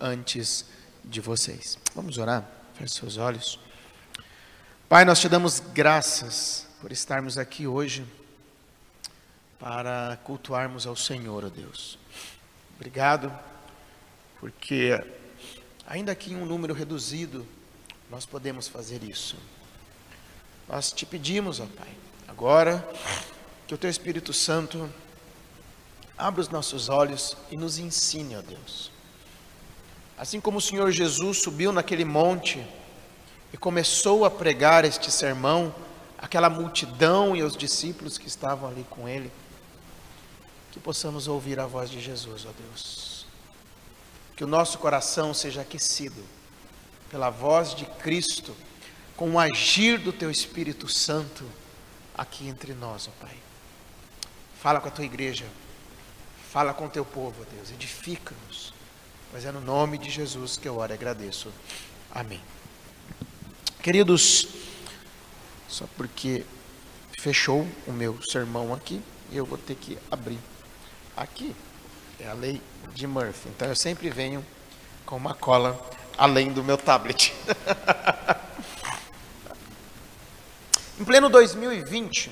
antes 0.00 0.64
de 1.04 1.20
vocês. 1.20 1.78
Vamos 1.94 2.18
orar? 2.18 2.48
Feche 2.74 2.94
seus 2.94 3.16
olhos. 3.16 3.58
Pai, 4.88 5.04
nós 5.04 5.20
te 5.20 5.28
damos 5.28 5.60
graças 5.60 6.66
por 6.80 6.92
estarmos 6.92 7.38
aqui 7.38 7.66
hoje 7.66 8.04
para 9.58 10.18
cultuarmos 10.24 10.86
ao 10.86 10.94
Senhor, 10.94 11.44
ó 11.44 11.48
Deus. 11.48 11.98
Obrigado, 12.76 13.32
porque 14.40 15.02
ainda 15.86 16.14
que 16.14 16.32
em 16.32 16.36
um 16.36 16.44
número 16.44 16.74
reduzido, 16.74 17.46
nós 18.10 18.26
podemos 18.26 18.68
fazer 18.68 19.02
isso. 19.02 19.36
Nós 20.68 20.92
te 20.92 21.06
pedimos, 21.06 21.60
ó 21.60 21.66
Pai, 21.66 21.94
agora 22.28 22.86
que 23.66 23.74
o 23.74 23.78
Teu 23.78 23.88
Espírito 23.88 24.32
Santo 24.32 24.92
abra 26.16 26.40
os 26.40 26.48
nossos 26.48 26.88
olhos 26.88 27.36
e 27.50 27.56
nos 27.56 27.78
ensine, 27.78 28.36
ó 28.36 28.42
Deus. 28.42 28.93
Assim 30.16 30.40
como 30.40 30.58
o 30.58 30.60
Senhor 30.60 30.90
Jesus 30.92 31.38
subiu 31.42 31.72
naquele 31.72 32.04
monte 32.04 32.64
e 33.52 33.56
começou 33.56 34.24
a 34.24 34.30
pregar 34.30 34.84
este 34.84 35.10
sermão, 35.10 35.74
aquela 36.16 36.48
multidão 36.48 37.34
e 37.34 37.42
os 37.42 37.56
discípulos 37.56 38.16
que 38.16 38.28
estavam 38.28 38.68
ali 38.68 38.86
com 38.88 39.08
ele, 39.08 39.30
que 40.70 40.78
possamos 40.78 41.26
ouvir 41.26 41.58
a 41.58 41.66
voz 41.66 41.90
de 41.90 42.00
Jesus, 42.00 42.46
ó 42.46 42.50
Deus. 42.56 43.26
Que 44.36 44.44
o 44.44 44.48
nosso 44.48 44.78
coração 44.78 45.34
seja 45.34 45.62
aquecido 45.62 46.22
pela 47.10 47.30
voz 47.30 47.74
de 47.74 47.84
Cristo, 47.84 48.54
com 49.16 49.32
o 49.32 49.38
agir 49.38 49.98
do 49.98 50.12
teu 50.12 50.30
Espírito 50.30 50.88
Santo 50.88 51.44
aqui 52.16 52.48
entre 52.48 52.72
nós, 52.74 53.08
ó 53.08 53.24
Pai. 53.24 53.36
Fala 54.60 54.80
com 54.80 54.88
a 54.88 54.92
tua 54.92 55.04
igreja, 55.04 55.44
fala 56.52 56.72
com 56.72 56.86
o 56.86 56.90
teu 56.90 57.04
povo, 57.04 57.34
ó 57.42 57.54
Deus, 57.54 57.70
edifica-nos 57.70 58.74
mas 59.34 59.44
é 59.44 59.50
no 59.50 59.60
nome 59.60 59.98
de 59.98 60.10
Jesus 60.10 60.56
que 60.56 60.68
eu 60.68 60.78
oro 60.78 60.92
e 60.92 60.94
agradeço. 60.94 61.52
Amém. 62.08 62.40
Queridos, 63.82 64.46
só 65.66 65.86
porque 65.96 66.46
fechou 67.18 67.66
o 67.84 67.90
meu 67.90 68.16
sermão 68.22 68.72
aqui, 68.72 69.02
eu 69.32 69.44
vou 69.44 69.58
ter 69.58 69.74
que 69.74 69.98
abrir 70.08 70.38
aqui. 71.16 71.52
É 72.20 72.28
a 72.28 72.32
lei 72.32 72.62
de 72.94 73.08
Murphy. 73.08 73.48
Então 73.48 73.66
eu 73.66 73.74
sempre 73.74 74.08
venho 74.08 74.46
com 75.04 75.16
uma 75.16 75.34
cola 75.34 75.84
além 76.16 76.52
do 76.52 76.62
meu 76.62 76.78
tablet. 76.78 77.34
em 80.96 81.04
pleno 81.04 81.28
2020, 81.28 82.30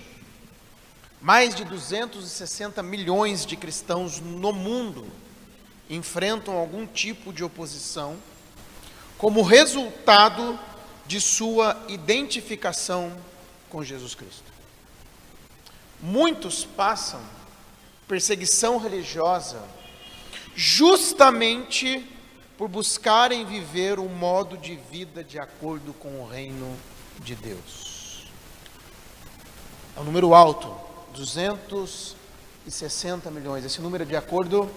mais 1.20 1.52
de 1.52 1.64
260 1.64 2.80
milhões 2.80 3.44
de 3.44 3.56
cristãos 3.56 4.20
no 4.20 4.52
mundo 4.52 5.04
enfrentam 5.96 6.56
algum 6.56 6.86
tipo 6.86 7.32
de 7.32 7.44
oposição 7.44 8.16
como 9.18 9.42
resultado 9.42 10.58
de 11.06 11.20
sua 11.20 11.80
identificação 11.88 13.14
com 13.68 13.84
Jesus 13.84 14.14
Cristo. 14.14 14.50
Muitos 16.00 16.64
passam 16.64 17.20
perseguição 18.08 18.78
religiosa 18.78 19.62
justamente 20.54 22.08
por 22.58 22.68
buscarem 22.68 23.44
viver 23.44 23.98
um 23.98 24.08
modo 24.08 24.56
de 24.56 24.76
vida 24.90 25.22
de 25.22 25.38
acordo 25.38 25.92
com 25.94 26.20
o 26.20 26.26
reino 26.26 26.74
de 27.20 27.34
Deus. 27.34 28.26
É 29.96 30.00
um 30.00 30.04
número 30.04 30.34
alto, 30.34 30.74
260 31.14 33.30
milhões. 33.30 33.64
Esse 33.64 33.80
número 33.80 34.04
é 34.04 34.06
de 34.06 34.16
acordo 34.16 34.70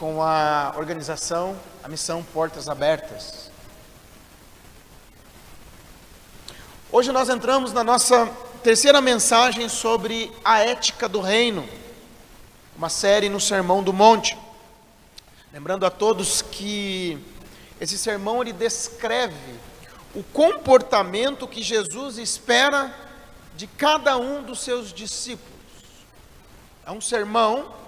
com 0.00 0.22
a 0.22 0.72
organização, 0.78 1.54
a 1.84 1.88
missão 1.88 2.22
Portas 2.22 2.70
Abertas. 2.70 3.50
Hoje 6.90 7.12
nós 7.12 7.28
entramos 7.28 7.74
na 7.74 7.84
nossa 7.84 8.26
terceira 8.62 9.02
mensagem 9.02 9.68
sobre 9.68 10.32
a 10.42 10.60
ética 10.60 11.06
do 11.06 11.20
reino, 11.20 11.68
uma 12.74 12.88
série 12.88 13.28
no 13.28 13.38
Sermão 13.38 13.82
do 13.82 13.92
Monte. 13.92 14.38
Lembrando 15.52 15.84
a 15.84 15.90
todos 15.90 16.40
que 16.40 17.22
esse 17.78 17.98
sermão 17.98 18.40
ele 18.40 18.54
descreve 18.54 19.60
o 20.14 20.22
comportamento 20.22 21.46
que 21.46 21.62
Jesus 21.62 22.16
espera 22.16 22.90
de 23.54 23.66
cada 23.66 24.16
um 24.16 24.42
dos 24.42 24.60
seus 24.60 24.94
discípulos. 24.94 25.60
É 26.86 26.90
um 26.90 27.02
sermão 27.02 27.79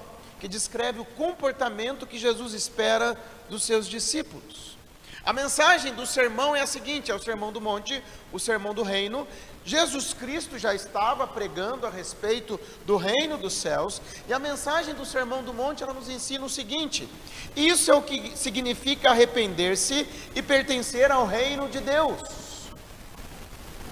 que 0.43 0.49
descreve 0.49 0.99
o 0.99 1.05
comportamento 1.05 2.05
que 2.05 2.19
Jesus 2.19 2.53
espera 2.53 3.17
dos 3.49 3.63
seus 3.63 3.87
discípulos. 3.87 4.77
A 5.25 5.33
mensagem 5.33 5.95
do 5.95 6.05
sermão 6.05 6.57
é 6.57 6.61
a 6.61 6.67
seguinte: 6.67 7.13
é 7.13 7.15
o 7.15 7.23
sermão 7.23 7.53
do 7.53 7.61
monte, 7.61 8.03
o 8.33 8.41
sermão 8.41 8.75
do 8.75 8.83
reino. 8.83 9.25
Jesus 9.65 10.13
Cristo 10.13 10.59
já 10.59 10.75
estava 10.75 11.29
pregando 11.29 11.87
a 11.87 11.91
respeito 11.91 12.59
do 12.85 12.97
reino 12.97 13.39
dos 13.39 13.53
céus, 13.53 14.03
e 14.29 14.33
a 14.33 14.39
mensagem 14.41 14.97
do 14.97 15.07
sermão 15.07 15.45
do 15.45 15.55
monte 15.55 15.85
ela 15.85 15.95
nos 15.95 16.09
ensina 16.09 16.45
o 16.45 16.51
seguinte: 16.51 17.09
isso 17.55 17.93
é 17.93 17.95
o 17.95 18.03
que 18.03 18.37
significa 18.37 19.11
arrepender-se 19.11 20.09
e 20.35 20.43
pertencer 20.43 21.13
ao 21.13 21.25
reino 21.25 21.69
de 21.69 21.79
Deus 21.79 22.42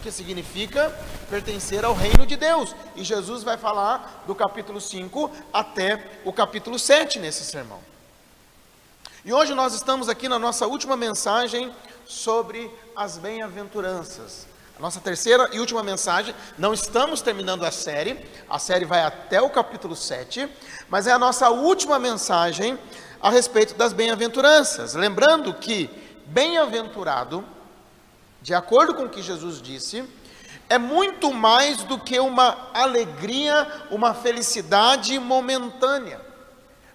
que 0.03 0.11
significa 0.11 0.95
pertencer 1.29 1.85
ao 1.85 1.95
reino 1.95 2.27
de 2.27 2.37
Deus. 2.37 2.75
E 2.97 3.05
Jesus 3.05 3.43
vai 3.43 3.57
falar 3.57 4.25
do 4.27 4.35
capítulo 4.35 4.81
5 4.81 5.31
até 5.53 6.21
o 6.25 6.33
capítulo 6.33 6.79
7 6.79 7.19
nesse 7.19 7.45
sermão. 7.45 7.81
E 9.25 9.33
hoje 9.33 9.55
nós 9.55 9.75
estamos 9.75 10.09
aqui 10.09 10.29
na 10.29 10.39
nossa 10.39 10.67
última 10.67 10.97
mensagem 10.97 11.73
sobre 12.07 12.71
as 12.97 13.19
bem-aventuranças. 13.19 14.47
A 14.79 14.81
nossa 14.81 14.99
terceira 14.99 15.51
e 15.53 15.61
última 15.61 15.83
mensagem, 15.83 16.35
não 16.57 16.73
estamos 16.73 17.21
terminando 17.21 17.65
a 17.65 17.71
série, 17.71 18.19
a 18.49 18.59
série 18.59 18.87
vai 18.87 19.03
até 19.03 19.41
o 19.43 19.51
capítulo 19.51 19.95
7, 19.95 20.49
mas 20.89 21.07
é 21.07 21.13
a 21.13 21.19
nossa 21.19 21.51
última 21.51 21.99
mensagem 21.99 22.79
a 23.21 23.29
respeito 23.29 23.75
das 23.75 23.93
bem-aventuranças. 23.93 24.95
Lembrando 24.95 25.53
que 25.53 25.91
bem-aventurado 26.25 27.45
de 28.43 28.55
acordo 28.55 28.95
com 28.95 29.05
o 29.05 29.09
que 29.09 29.23
Jesus 29.23 29.61
disse, 29.61 30.09
é 30.69 30.79
muito 30.79 31.33
mais 31.33 31.83
do 31.83 31.99
que 31.99 32.19
uma 32.21 32.71
alegria, 32.73 33.87
uma 33.91 34.15
felicidade 34.15 35.19
momentânea. 35.19 36.21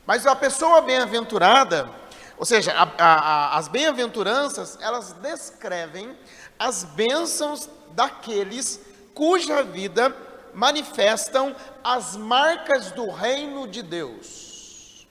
Mas 0.05 0.25
a 0.25 0.35
pessoa 0.35 0.81
bem-aventurada, 0.81 1.89
ou 2.37 2.45
seja, 2.45 2.73
a, 2.73 2.87
a, 2.97 3.57
as 3.57 3.67
bem-aventuranças, 3.67 4.77
elas 4.81 5.13
descrevem 5.13 6.17
as 6.57 6.83
bênçãos 6.83 7.69
daqueles 7.91 8.79
cuja 9.13 9.63
vida 9.63 10.15
manifestam 10.53 11.55
as 11.83 12.15
marcas 12.15 12.91
do 12.91 13.09
reino 13.11 13.67
de 13.67 13.81
Deus. 13.81 15.05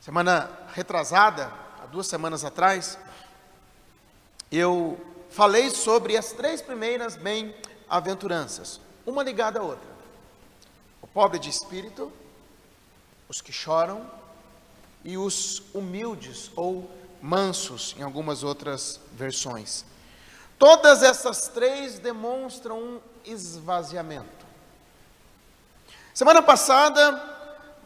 Semana 0.00 0.48
retrasada, 0.72 1.52
duas 1.90 2.06
semanas 2.06 2.44
atrás, 2.44 2.98
eu 4.50 4.98
falei 5.30 5.70
sobre 5.70 6.16
as 6.16 6.32
três 6.32 6.62
primeiras 6.62 7.16
bem-aventuranças, 7.16 8.80
uma 9.04 9.22
ligada 9.22 9.60
à 9.60 9.62
outra: 9.62 9.88
o 11.02 11.06
pobre 11.06 11.38
de 11.38 11.50
espírito, 11.50 12.12
os 13.28 13.40
que 13.40 13.52
choram 13.52 14.10
e 15.04 15.16
os 15.16 15.62
humildes 15.74 16.50
ou 16.56 16.90
mansos, 17.20 17.94
em 17.98 18.02
algumas 18.02 18.42
outras 18.42 19.00
versões. 19.12 19.84
Todas 20.58 21.02
essas 21.02 21.48
três 21.48 21.98
demonstram 21.98 22.78
um 22.78 23.00
esvaziamento. 23.24 24.46
Semana 26.14 26.40
passada, 26.40 27.35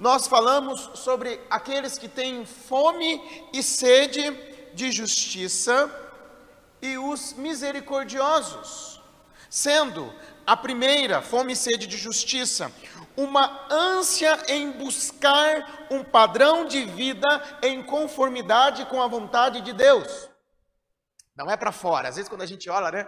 nós 0.01 0.27
falamos 0.27 0.91
sobre 0.95 1.39
aqueles 1.51 1.99
que 1.99 2.09
têm 2.09 2.47
fome 2.47 3.23
e 3.53 3.63
sede 3.63 4.33
de 4.73 4.91
justiça 4.91 5.91
e 6.81 6.97
os 6.97 7.35
misericordiosos. 7.35 8.99
Sendo 9.51 10.11
a 10.47 10.57
primeira, 10.57 11.21
fome 11.21 11.53
e 11.53 11.57
sede 11.57 11.87
de 11.87 11.99
justiça, 11.99 12.73
uma 13.15 13.67
ânsia 13.71 14.43
em 14.49 14.73
buscar 14.73 15.87
um 15.91 16.03
padrão 16.03 16.65
de 16.65 16.83
vida 16.87 17.29
em 17.63 17.83
conformidade 17.83 18.87
com 18.87 19.03
a 19.03 19.07
vontade 19.07 19.61
de 19.61 19.75
Deus. 19.75 20.31
Não 21.37 21.51
é 21.51 21.59
para 21.59 21.73
fora. 21.73 22.09
Às 22.09 22.17
vezes, 22.17 22.29
quando 22.29 22.43
a 22.43 22.47
gente 22.47 22.71
olha, 22.71 22.91
né? 22.91 23.07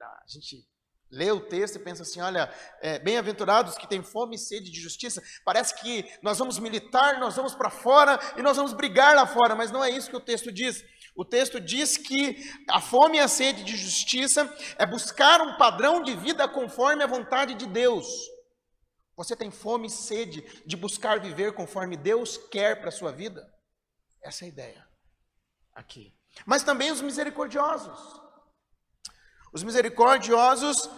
A 0.00 0.26
gente 0.26 0.66
lê 1.10 1.30
o 1.30 1.40
texto 1.40 1.76
e 1.76 1.80
pensa 1.80 2.02
assim: 2.02 2.20
olha, 2.20 2.52
é, 2.80 2.98
bem-aventurados 2.98 3.76
que 3.76 3.88
têm 3.88 4.02
fome 4.02 4.36
e 4.36 4.38
sede 4.38 4.70
de 4.70 4.80
justiça. 4.80 5.22
Parece 5.44 5.74
que 5.80 6.04
nós 6.22 6.38
vamos 6.38 6.58
militar, 6.58 7.18
nós 7.18 7.36
vamos 7.36 7.54
para 7.54 7.70
fora 7.70 8.18
e 8.36 8.42
nós 8.42 8.56
vamos 8.56 8.72
brigar 8.72 9.14
lá 9.14 9.26
fora, 9.26 9.54
mas 9.54 9.70
não 9.70 9.84
é 9.84 9.90
isso 9.90 10.10
que 10.10 10.16
o 10.16 10.20
texto 10.20 10.50
diz. 10.52 10.84
O 11.14 11.24
texto 11.24 11.58
diz 11.58 11.96
que 11.96 12.36
a 12.68 12.80
fome 12.80 13.16
e 13.16 13.20
a 13.20 13.28
sede 13.28 13.64
de 13.64 13.76
justiça 13.76 14.52
é 14.78 14.84
buscar 14.84 15.40
um 15.40 15.56
padrão 15.56 16.02
de 16.02 16.14
vida 16.14 16.46
conforme 16.46 17.02
a 17.02 17.06
vontade 17.06 17.54
de 17.54 17.66
Deus. 17.66 18.06
Você 19.16 19.34
tem 19.34 19.50
fome 19.50 19.86
e 19.86 19.90
sede 19.90 20.42
de 20.66 20.76
buscar 20.76 21.18
viver 21.18 21.54
conforme 21.54 21.96
Deus 21.96 22.36
quer 22.36 22.78
para 22.78 22.90
a 22.90 22.92
sua 22.92 23.10
vida? 23.10 23.50
Essa 24.22 24.44
é 24.44 24.46
a 24.46 24.48
ideia 24.48 24.86
aqui. 25.74 26.14
Mas 26.44 26.62
também 26.62 26.92
os 26.92 27.00
misericordiosos. 27.00 28.25
Os 29.56 29.62
misericordiosos 29.62 30.90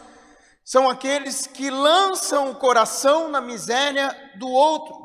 são 0.64 0.90
aqueles 0.90 1.46
que 1.46 1.70
lançam 1.70 2.50
o 2.50 2.56
coração 2.56 3.28
na 3.28 3.40
miséria 3.40 4.12
do 4.36 4.48
outro, 4.48 4.96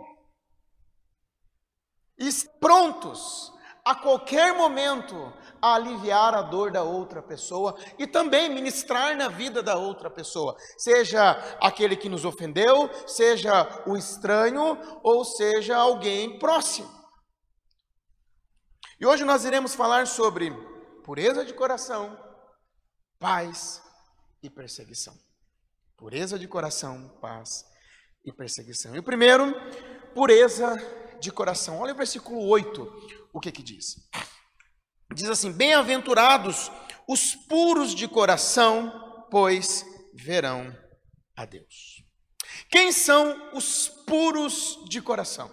e 2.17 2.27
prontos 2.59 3.53
a 3.85 3.93
qualquer 3.93 4.55
momento 4.55 5.31
a 5.61 5.75
aliviar 5.75 6.33
a 6.33 6.41
dor 6.41 6.71
da 6.71 6.81
outra 6.81 7.21
pessoa 7.21 7.77
e 7.99 8.07
também 8.07 8.49
ministrar 8.49 9.15
na 9.15 9.27
vida 9.27 9.61
da 9.61 9.75
outra 9.75 10.09
pessoa, 10.09 10.55
seja 10.75 11.33
aquele 11.61 11.95
que 11.95 12.09
nos 12.09 12.25
ofendeu, 12.25 12.89
seja 13.05 13.83
o 13.85 13.95
estranho 13.95 14.79
ou 15.03 15.23
seja 15.23 15.77
alguém 15.77 16.39
próximo. 16.39 16.89
E 18.99 19.05
hoje 19.05 19.23
nós 19.23 19.45
iremos 19.45 19.75
falar 19.75 20.07
sobre 20.07 20.51
pureza 21.03 21.45
de 21.45 21.53
coração, 21.53 22.32
paz 23.23 23.81
e 24.43 24.49
perseguição. 24.49 25.17
Pureza 25.95 26.37
de 26.37 26.45
coração, 26.45 27.07
paz 27.21 27.63
e 28.25 28.33
perseguição. 28.33 28.93
E 28.93 28.99
o 28.99 29.03
primeiro, 29.03 29.55
pureza 30.13 30.75
de 31.21 31.31
coração. 31.31 31.79
Olha 31.79 31.93
o 31.93 31.95
versículo 31.95 32.45
8 32.45 33.29
o 33.31 33.39
que 33.39 33.49
que 33.49 33.63
diz? 33.63 33.95
Diz 35.15 35.29
assim: 35.29 35.53
Bem-aventurados 35.53 36.69
os 37.07 37.33
puros 37.33 37.95
de 37.95 38.09
coração, 38.09 39.25
pois 39.31 39.85
verão 40.13 40.77
a 41.33 41.45
Deus. 41.45 42.03
Quem 42.69 42.91
são 42.91 43.51
os 43.53 43.87
puros 44.05 44.83
de 44.89 45.01
coração? 45.01 45.49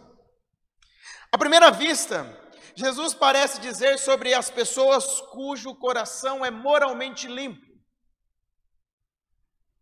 À 1.30 1.38
primeira 1.38 1.70
vista, 1.70 2.36
Jesus 2.74 3.14
parece 3.14 3.60
dizer 3.60 3.98
sobre 3.98 4.34
as 4.34 4.50
pessoas 4.50 5.20
cujo 5.32 5.74
coração 5.74 6.44
é 6.44 6.50
moralmente 6.50 7.26
limpo. 7.26 7.70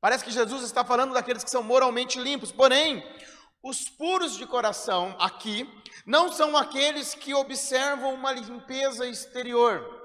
Parece 0.00 0.25
que 0.25 0.31
Jesus 0.31 0.62
está 0.62 0.85
falando 0.85 1.12
daqueles 1.12 1.43
que 1.43 1.50
são 1.50 1.62
moralmente 1.62 2.20
limpos, 2.20 2.52
porém, 2.52 3.05
os 3.62 3.88
puros 3.88 4.37
de 4.37 4.46
coração 4.46 5.17
aqui 5.19 5.69
não 6.06 6.32
são 6.32 6.56
aqueles 6.56 7.14
que 7.14 7.35
observam 7.35 8.14
uma 8.14 8.32
limpeza 8.32 9.06
exterior. 9.06 9.96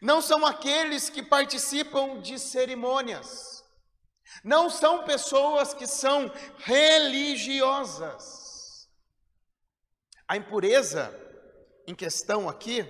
Não 0.00 0.22
são 0.22 0.46
aqueles 0.46 1.10
que 1.10 1.22
participam 1.22 2.20
de 2.20 2.38
cerimônias. 2.38 3.64
Não 4.42 4.70
são 4.70 5.04
pessoas 5.04 5.74
que 5.74 5.86
são 5.86 6.32
religiosas. 6.58 8.34
A 10.26 10.36
impureza 10.36 11.23
em 11.86 11.94
questão 11.94 12.48
aqui 12.48 12.86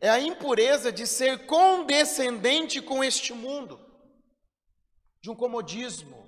é 0.00 0.10
a 0.10 0.20
impureza 0.20 0.92
de 0.92 1.06
ser 1.06 1.46
condescendente 1.46 2.82
com 2.82 3.02
este 3.02 3.32
mundo, 3.32 3.80
de 5.22 5.30
um 5.30 5.34
comodismo. 5.34 6.24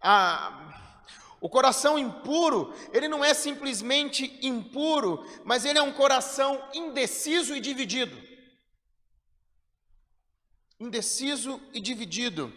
Ah, 0.00 1.04
o 1.40 1.48
coração 1.48 1.98
impuro, 1.98 2.72
ele 2.92 3.08
não 3.08 3.24
é 3.24 3.34
simplesmente 3.34 4.38
impuro, 4.40 5.22
mas 5.44 5.64
ele 5.64 5.78
é 5.78 5.82
um 5.82 5.92
coração 5.92 6.66
indeciso 6.72 7.54
e 7.54 7.60
dividido. 7.60 8.16
Indeciso 10.80 11.60
e 11.74 11.80
dividido. 11.80 12.52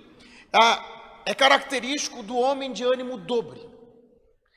Ah, 0.53 1.23
é 1.25 1.33
característico 1.33 2.23
do 2.23 2.37
homem 2.37 2.71
de 2.71 2.83
ânimo 2.83 3.17
dobre. 3.17 3.74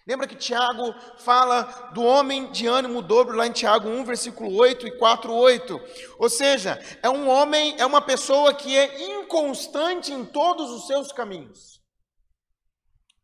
Lembra 0.09 0.27
que 0.27 0.35
Tiago 0.35 0.95
fala 1.19 1.91
do 1.93 2.03
homem 2.03 2.51
de 2.51 2.67
ânimo 2.67 3.03
dobro 3.03 3.37
lá 3.37 3.47
em 3.47 3.53
Tiago 3.53 3.91
1, 3.91 4.05
versículo 4.05 4.57
8 4.57 4.87
e 4.87 4.97
4, 4.97 5.31
8. 5.31 5.79
Ou 6.19 6.31
seja, 6.31 6.83
é 7.03 7.11
um 7.11 7.29
homem, 7.29 7.75
é 7.79 7.85
uma 7.85 8.01
pessoa 8.01 8.55
que 8.55 8.75
é 8.75 9.19
inconstante 9.21 10.11
em 10.11 10.25
todos 10.25 10.71
os 10.71 10.87
seus 10.87 11.13
caminhos. 11.13 11.83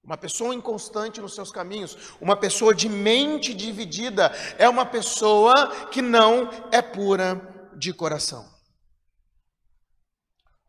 Uma 0.04 0.18
pessoa 0.18 0.54
inconstante 0.54 1.22
nos 1.22 1.34
seus 1.34 1.50
caminhos, 1.50 1.96
uma 2.20 2.36
pessoa 2.36 2.74
de 2.74 2.90
mente 2.90 3.54
dividida, 3.54 4.30
é 4.58 4.68
uma 4.68 4.84
pessoa 4.84 5.88
que 5.90 6.02
não 6.02 6.50
é 6.70 6.82
pura 6.82 7.70
de 7.78 7.94
coração. 7.94 8.46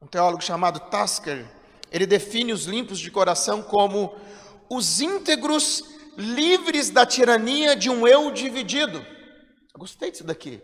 Um 0.01 0.07
teólogo 0.07 0.41
chamado 0.41 0.79
Tasker, 0.79 1.45
ele 1.91 2.05
define 2.05 2.53
os 2.53 2.63
limpos 2.63 2.99
de 2.99 3.11
coração 3.11 3.61
como 3.61 4.15
os 4.69 5.01
íntegros 5.01 5.94
livres 6.17 6.89
da 6.89 7.05
tirania 7.05 7.75
de 7.75 7.89
um 7.89 8.07
eu 8.07 8.31
dividido. 8.31 9.05
Gostei 9.77 10.11
disso 10.11 10.23
daqui. 10.23 10.61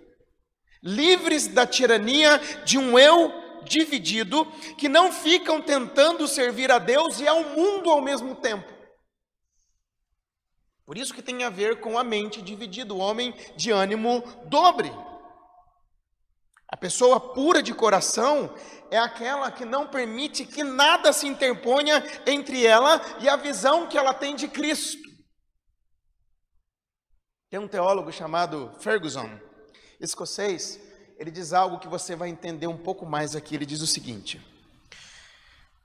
Livres 0.81 1.47
da 1.47 1.67
tirania 1.67 2.37
de 2.65 2.77
um 2.77 2.97
eu 2.97 3.31
dividido, 3.63 4.45
que 4.77 4.89
não 4.89 5.11
ficam 5.11 5.61
tentando 5.61 6.27
servir 6.27 6.71
a 6.71 6.79
Deus 6.79 7.19
e 7.19 7.27
ao 7.27 7.43
mundo 7.43 7.89
ao 7.89 8.01
mesmo 8.01 8.35
tempo. 8.35 8.71
Por 10.85 10.97
isso 10.97 11.13
que 11.13 11.21
tem 11.21 11.43
a 11.43 11.49
ver 11.49 11.79
com 11.79 11.97
a 11.97 12.03
mente 12.03 12.41
dividida, 12.41 12.93
o 12.93 12.97
homem 12.97 13.33
de 13.55 13.71
ânimo 13.71 14.23
dobre. 14.45 14.91
A 16.67 16.75
pessoa 16.75 17.19
pura 17.19 17.61
de 17.61 17.73
coração 17.73 18.53
é 18.89 18.97
aquela 18.97 19.51
que 19.51 19.63
não 19.63 19.87
permite 19.87 20.45
que 20.45 20.63
nada 20.63 21.13
se 21.13 21.27
interponha 21.27 22.03
entre 22.25 22.65
ela 22.65 23.01
e 23.19 23.29
a 23.29 23.35
visão 23.35 23.87
que 23.87 23.97
ela 23.97 24.13
tem 24.13 24.35
de 24.35 24.47
Cristo. 24.47 25.00
Tem 27.51 27.59
um 27.59 27.67
teólogo 27.67 28.13
chamado 28.13 28.71
Ferguson, 28.79 29.29
escocês, 29.99 30.79
ele 31.19 31.29
diz 31.29 31.51
algo 31.51 31.79
que 31.79 31.87
você 31.89 32.15
vai 32.15 32.29
entender 32.29 32.67
um 32.67 32.77
pouco 32.77 33.05
mais 33.05 33.35
aqui. 33.35 33.55
Ele 33.55 33.65
diz 33.65 33.81
o 33.81 33.87
seguinte: 33.87 34.39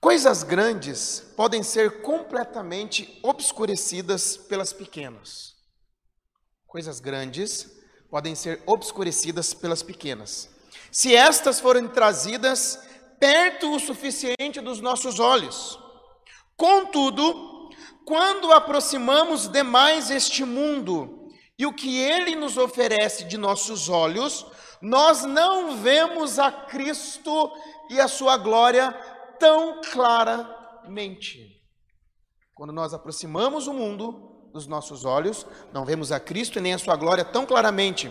Coisas 0.00 0.44
grandes 0.44 1.25
podem 1.37 1.64
ser 1.64 2.02
completamente 2.02 3.18
obscurecidas 3.20 4.37
pelas 4.37 4.73
pequenas. 4.73 5.56
Coisas 6.68 7.00
grandes 7.00 7.68
podem 8.08 8.37
ser 8.37 8.62
obscurecidas 8.64 9.52
pelas 9.52 9.82
pequenas. 9.82 10.49
Se 10.92 11.16
estas 11.16 11.58
forem 11.58 11.88
trazidas 11.88 12.78
perto 13.18 13.75
o 13.75 13.80
suficiente 13.80 14.61
dos 14.61 14.80
nossos 14.80 15.18
olhos. 15.18 15.76
Contudo, 16.56 17.70
quando 18.04 18.52
aproximamos 18.52 19.49
demais 19.49 20.12
este 20.12 20.44
mundo 20.44 21.15
e 21.59 21.65
o 21.65 21.73
que 21.73 21.99
ele 21.99 22.37
nos 22.37 22.57
oferece 22.57 23.25
de 23.25 23.39
nossos 23.39 23.89
olhos, 23.89 24.47
nós 24.81 25.25
não 25.25 25.77
vemos 25.77 26.39
a 26.39 26.53
Cristo 26.53 27.51
e 27.91 28.01
a 28.01 28.09
sua 28.09 28.37
glória 28.37 28.93
tão 29.39 29.81
claramente. 29.81 31.57
Quando 32.55 32.73
nós 32.73 32.93
aproximamos 32.93 33.67
o 33.67 33.73
mundo 33.73 34.49
dos 34.53 34.67
nossos 34.67 35.05
olhos, 35.05 35.47
não 35.73 35.85
vemos 35.85 36.11
a 36.11 36.19
Cristo 36.19 36.59
e 36.59 36.63
nem 36.63 36.75
a 36.75 36.79
sua 36.79 36.97
glória 36.97 37.25
tão 37.25 37.45
claramente. 37.45 38.11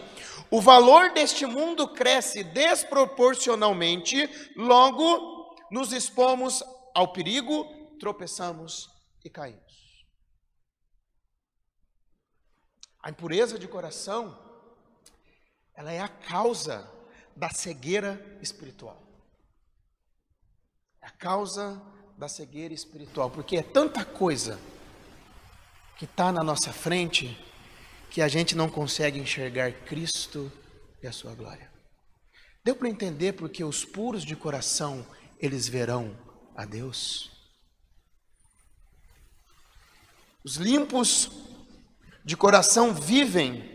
O 0.51 0.61
valor 0.61 1.11
deste 1.11 1.45
mundo 1.45 1.87
cresce 1.87 2.43
desproporcionalmente, 2.43 4.29
logo 4.55 5.55
nos 5.71 5.91
expomos 5.91 6.63
ao 6.93 7.11
perigo, 7.11 7.65
tropeçamos 7.99 8.89
e 9.23 9.29
caímos. 9.29 9.64
A 13.05 13.11
impureza 13.11 13.59
de 13.59 13.67
coração 13.67 14.35
ela 15.75 15.91
é 15.91 15.99
a 15.99 16.07
causa 16.07 16.91
da 17.35 17.51
cegueira 17.51 18.39
espiritual. 18.41 18.99
É 20.99 21.05
a 21.05 21.11
causa 21.11 21.79
da 22.17 22.27
cegueira 22.27 22.73
espiritual, 22.73 23.29
porque 23.29 23.57
é 23.57 23.61
tanta 23.61 24.03
coisa 24.03 24.59
que 25.99 26.05
está 26.05 26.31
na 26.31 26.43
nossa 26.43 26.73
frente 26.73 27.37
que 28.09 28.23
a 28.23 28.27
gente 28.27 28.55
não 28.55 28.71
consegue 28.71 29.19
enxergar 29.19 29.71
Cristo 29.85 30.51
e 31.03 31.05
a 31.05 31.11
sua 31.11 31.35
glória. 31.35 31.71
Deu 32.63 32.75
para 32.75 32.89
entender 32.89 33.33
porque 33.33 33.63
os 33.63 33.85
puros 33.85 34.23
de 34.23 34.35
coração 34.35 35.05
eles 35.39 35.67
verão 35.67 36.17
a 36.55 36.65
Deus. 36.65 37.29
Os 40.43 40.55
limpos 40.55 41.45
de 42.25 42.35
coração 42.35 42.91
vivem 42.91 43.71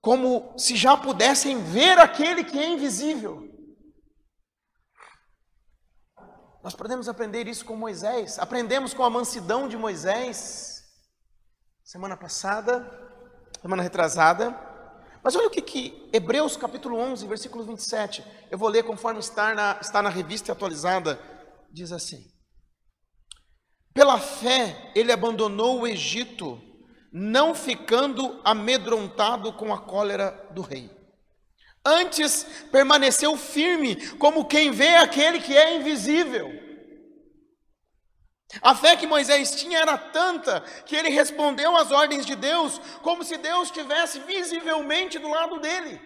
como 0.00 0.52
se 0.58 0.74
já 0.76 0.96
pudessem 0.96 1.62
ver 1.62 1.98
aquele 1.98 2.42
que 2.42 2.58
é 2.58 2.68
invisível. 2.68 3.46
Nós 6.62 6.74
podemos 6.74 7.08
aprender 7.08 7.46
isso 7.46 7.64
com 7.64 7.76
Moisés, 7.76 8.40
aprendemos 8.40 8.92
com 8.92 9.04
a 9.04 9.10
mansidão 9.10 9.68
de 9.68 9.76
Moisés, 9.76 10.82
semana 11.84 12.16
passada, 12.16 12.84
semana 13.60 13.84
retrasada. 13.84 14.50
Mas 15.22 15.36
olha 15.36 15.46
o 15.46 15.50
que, 15.50 15.62
que 15.62 16.10
Hebreus 16.12 16.56
capítulo 16.56 16.98
11, 16.98 17.26
versículo 17.28 17.64
27, 17.64 18.24
eu 18.50 18.58
vou 18.58 18.68
ler 18.68 18.82
conforme 18.82 19.20
está 19.20 19.54
na, 19.54 19.78
está 19.80 20.02
na 20.02 20.08
revista 20.08 20.50
atualizada, 20.50 21.20
diz 21.70 21.92
assim: 21.92 22.24
Pela 23.94 24.18
fé 24.18 24.90
ele 24.96 25.12
abandonou 25.12 25.80
o 25.80 25.86
Egito, 25.86 26.60
não 27.18 27.54
ficando 27.54 28.38
amedrontado 28.44 29.50
com 29.54 29.72
a 29.72 29.80
cólera 29.80 30.32
do 30.50 30.60
rei. 30.60 30.90
Antes 31.82 32.44
permaneceu 32.70 33.38
firme, 33.38 33.96
como 34.18 34.44
quem 34.44 34.70
vê 34.70 34.96
aquele 34.96 35.40
que 35.40 35.56
é 35.56 35.76
invisível. 35.76 36.52
A 38.60 38.74
fé 38.74 38.96
que 38.96 39.06
Moisés 39.06 39.52
tinha 39.52 39.78
era 39.78 39.96
tanta 39.96 40.60
que 40.84 40.94
ele 40.94 41.08
respondeu 41.08 41.74
às 41.74 41.90
ordens 41.90 42.26
de 42.26 42.36
Deus 42.36 42.78
como 43.00 43.24
se 43.24 43.38
Deus 43.38 43.68
estivesse 43.68 44.20
visivelmente 44.20 45.18
do 45.18 45.30
lado 45.30 45.58
dele. 45.58 45.98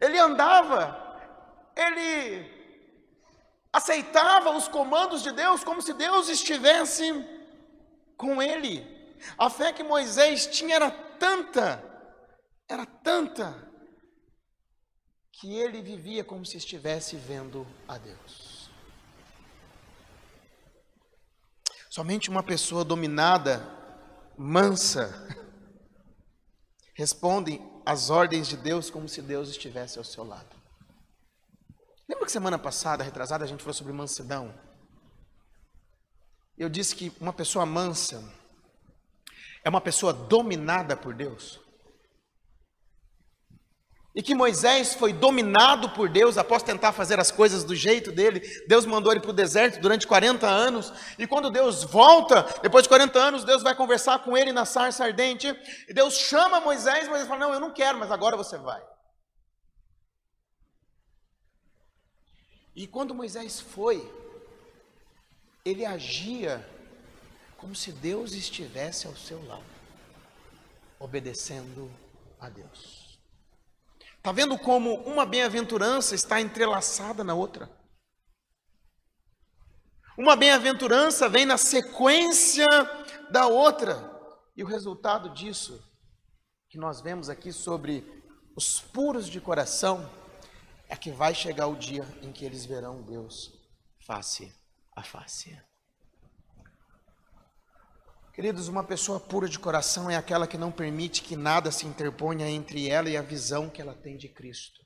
Ele 0.00 0.18
andava, 0.18 1.16
ele 1.76 2.55
aceitava 3.76 4.56
os 4.56 4.68
comandos 4.68 5.22
de 5.22 5.30
Deus 5.32 5.62
como 5.62 5.82
se 5.82 5.92
Deus 5.92 6.30
estivesse 6.30 7.04
com 8.16 8.40
ele. 8.40 8.74
A 9.36 9.50
fé 9.50 9.70
que 9.72 9.82
Moisés 9.82 10.46
tinha 10.46 10.76
era 10.76 10.90
tanta, 10.90 11.84
era 12.66 12.86
tanta, 12.86 13.70
que 15.30 15.54
ele 15.54 15.82
vivia 15.82 16.24
como 16.24 16.46
se 16.46 16.56
estivesse 16.56 17.16
vendo 17.16 17.66
a 17.86 17.98
Deus. 17.98 18.70
Somente 21.90 22.30
uma 22.30 22.42
pessoa 22.42 22.82
dominada, 22.82 23.62
mansa, 24.38 25.12
responde 26.94 27.60
às 27.84 28.08
ordens 28.08 28.48
de 28.48 28.56
Deus 28.56 28.88
como 28.88 29.06
se 29.06 29.20
Deus 29.20 29.50
estivesse 29.50 29.98
ao 29.98 30.04
seu 30.04 30.24
lado. 30.24 30.55
Lembra 32.08 32.24
que 32.24 32.32
semana 32.32 32.58
passada, 32.58 33.02
retrasada, 33.02 33.44
a 33.44 33.48
gente 33.48 33.62
falou 33.62 33.74
sobre 33.74 33.92
mansidão? 33.92 34.54
Eu 36.56 36.68
disse 36.68 36.94
que 36.94 37.12
uma 37.20 37.32
pessoa 37.32 37.66
mansa 37.66 38.22
é 39.64 39.68
uma 39.68 39.80
pessoa 39.80 40.12
dominada 40.12 40.96
por 40.96 41.12
Deus. 41.12 41.60
E 44.14 44.22
que 44.22 44.34
Moisés 44.34 44.94
foi 44.94 45.12
dominado 45.12 45.90
por 45.90 46.08
Deus 46.08 46.38
após 46.38 46.62
tentar 46.62 46.92
fazer 46.92 47.20
as 47.20 47.30
coisas 47.30 47.64
do 47.64 47.74
jeito 47.74 48.10
dele. 48.10 48.40
Deus 48.66 48.86
mandou 48.86 49.12
ele 49.12 49.20
para 49.20 49.30
o 49.30 49.34
deserto 49.34 49.78
durante 49.78 50.06
40 50.06 50.46
anos. 50.46 50.90
E 51.18 51.26
quando 51.26 51.50
Deus 51.50 51.84
volta, 51.84 52.46
depois 52.62 52.84
de 52.84 52.88
40 52.88 53.18
anos, 53.18 53.44
Deus 53.44 53.62
vai 53.62 53.74
conversar 53.74 54.20
com 54.20 54.34
ele 54.34 54.52
na 54.52 54.64
sarça 54.64 55.04
ardente. 55.04 55.48
E 55.86 55.92
Deus 55.92 56.14
chama 56.14 56.60
Moisés, 56.60 57.08
mas 57.08 57.20
ele 57.20 57.28
fala: 57.28 57.40
Não, 57.40 57.52
eu 57.52 57.60
não 57.60 57.74
quero, 57.74 57.98
mas 57.98 58.10
agora 58.10 58.38
você 58.38 58.56
vai. 58.56 58.82
E 62.76 62.86
quando 62.86 63.14
Moisés 63.14 63.58
foi, 63.58 64.06
ele 65.64 65.86
agia 65.86 66.64
como 67.56 67.74
se 67.74 67.90
Deus 67.90 68.34
estivesse 68.34 69.06
ao 69.06 69.16
seu 69.16 69.42
lado, 69.46 69.64
obedecendo 71.00 71.90
a 72.38 72.50
Deus. 72.50 73.18
Está 74.18 74.30
vendo 74.30 74.58
como 74.58 74.94
uma 75.04 75.24
bem-aventurança 75.24 76.14
está 76.14 76.38
entrelaçada 76.38 77.24
na 77.24 77.32
outra? 77.34 77.70
Uma 80.18 80.36
bem-aventurança 80.36 81.30
vem 81.30 81.46
na 81.46 81.56
sequência 81.56 82.66
da 83.30 83.46
outra. 83.46 84.14
E 84.54 84.62
o 84.62 84.66
resultado 84.66 85.30
disso, 85.30 85.82
que 86.68 86.76
nós 86.76 87.00
vemos 87.00 87.30
aqui 87.30 87.52
sobre 87.52 88.04
os 88.54 88.80
puros 88.80 89.28
de 89.28 89.40
coração, 89.40 90.10
é 90.88 90.96
que 90.96 91.10
vai 91.10 91.34
chegar 91.34 91.66
o 91.66 91.76
dia 91.76 92.04
em 92.22 92.32
que 92.32 92.44
eles 92.44 92.64
verão 92.64 93.02
Deus 93.02 93.52
face 93.98 94.52
a 94.94 95.02
face. 95.02 95.56
Queridos, 98.32 98.68
uma 98.68 98.84
pessoa 98.84 99.18
pura 99.18 99.48
de 99.48 99.58
coração 99.58 100.10
é 100.10 100.16
aquela 100.16 100.46
que 100.46 100.58
não 100.58 100.70
permite 100.70 101.22
que 101.22 101.34
nada 101.34 101.70
se 101.70 101.86
interponha 101.86 102.46
entre 102.48 102.88
ela 102.88 103.08
e 103.08 103.16
a 103.16 103.22
visão 103.22 103.70
que 103.70 103.80
ela 103.80 103.94
tem 103.94 104.16
de 104.16 104.28
Cristo. 104.28 104.84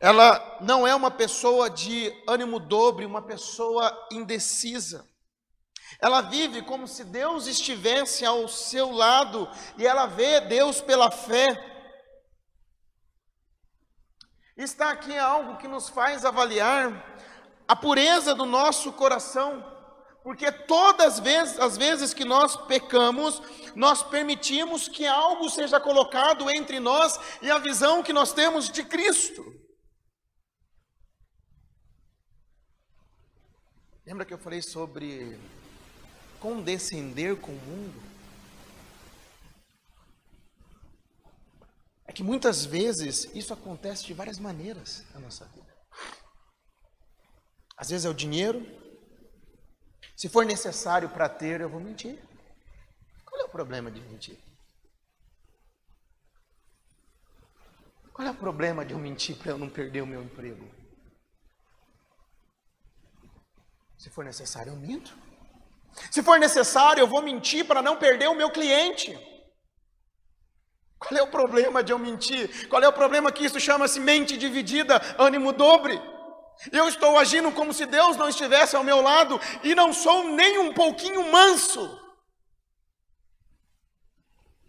Ela 0.00 0.58
não 0.60 0.86
é 0.86 0.94
uma 0.94 1.10
pessoa 1.10 1.70
de 1.70 2.12
ânimo 2.26 2.58
dobre, 2.58 3.04
uma 3.04 3.22
pessoa 3.22 3.92
indecisa. 4.10 5.06
Ela 6.00 6.20
vive 6.20 6.62
como 6.62 6.86
se 6.86 7.04
Deus 7.04 7.46
estivesse 7.46 8.24
ao 8.24 8.48
seu 8.48 8.90
lado 8.90 9.48
e 9.78 9.86
ela 9.86 10.06
vê 10.06 10.40
Deus 10.40 10.80
pela 10.80 11.10
fé. 11.10 11.75
Está 14.56 14.90
aqui 14.90 15.16
algo 15.18 15.58
que 15.58 15.68
nos 15.68 15.90
faz 15.90 16.24
avaliar 16.24 17.04
a 17.68 17.76
pureza 17.76 18.34
do 18.34 18.46
nosso 18.46 18.90
coração, 18.92 19.62
porque 20.22 20.50
todas 20.50 21.14
as 21.14 21.20
vezes, 21.20 21.60
as 21.60 21.76
vezes 21.76 22.14
que 22.14 22.24
nós 22.24 22.56
pecamos, 22.66 23.42
nós 23.74 24.02
permitimos 24.02 24.88
que 24.88 25.06
algo 25.06 25.50
seja 25.50 25.78
colocado 25.78 26.48
entre 26.48 26.80
nós 26.80 27.20
e 27.42 27.50
a 27.50 27.58
visão 27.58 28.02
que 28.02 28.14
nós 28.14 28.32
temos 28.32 28.70
de 28.70 28.82
Cristo. 28.82 29.44
Lembra 34.06 34.24
que 34.24 34.32
eu 34.32 34.38
falei 34.38 34.62
sobre 34.62 35.38
condescender 36.40 37.36
com 37.36 37.52
o 37.52 37.56
mundo? 37.56 38.15
Que 42.16 42.22
muitas 42.22 42.64
vezes 42.64 43.26
isso 43.34 43.52
acontece 43.52 44.06
de 44.06 44.14
várias 44.14 44.38
maneiras 44.38 45.04
na 45.12 45.20
nossa 45.20 45.44
vida. 45.48 45.70
Às 47.76 47.90
vezes 47.90 48.06
é 48.06 48.08
o 48.08 48.14
dinheiro. 48.14 48.64
Se 50.16 50.26
for 50.26 50.46
necessário 50.46 51.10
para 51.10 51.28
ter, 51.28 51.60
eu 51.60 51.68
vou 51.68 51.78
mentir. 51.78 52.18
Qual 53.26 53.38
é 53.38 53.44
o 53.44 53.50
problema 53.50 53.90
de 53.90 54.00
mentir? 54.00 54.38
Qual 58.14 58.26
é 58.26 58.30
o 58.30 58.34
problema 58.34 58.82
de 58.82 58.94
eu 58.94 58.98
mentir 58.98 59.36
para 59.36 59.50
eu 59.52 59.58
não 59.58 59.68
perder 59.68 60.00
o 60.00 60.06
meu 60.06 60.22
emprego? 60.22 60.74
Se 63.98 64.08
for 64.08 64.24
necessário, 64.24 64.72
eu 64.72 64.76
minto. 64.76 65.14
Se 66.10 66.22
for 66.22 66.38
necessário, 66.38 67.02
eu 67.02 67.06
vou 67.06 67.20
mentir 67.20 67.66
para 67.66 67.82
não 67.82 67.98
perder 67.98 68.28
o 68.28 68.34
meu 68.34 68.50
cliente. 68.50 69.35
Qual 70.98 71.18
é 71.18 71.22
o 71.22 71.30
problema 71.30 71.82
de 71.82 71.92
eu 71.92 71.98
mentir? 71.98 72.68
Qual 72.68 72.82
é 72.82 72.88
o 72.88 72.92
problema 72.92 73.30
que 73.30 73.44
isso 73.44 73.60
chama-se 73.60 74.00
mente 74.00 74.36
dividida, 74.36 75.00
ânimo 75.18 75.52
dobre? 75.52 76.00
Eu 76.72 76.88
estou 76.88 77.18
agindo 77.18 77.52
como 77.52 77.72
se 77.72 77.84
Deus 77.84 78.16
não 78.16 78.28
estivesse 78.28 78.74
ao 78.76 78.82
meu 78.82 79.02
lado 79.02 79.38
e 79.62 79.74
não 79.74 79.92
sou 79.92 80.24
nem 80.24 80.58
um 80.58 80.72
pouquinho 80.72 81.30
manso. 81.30 82.00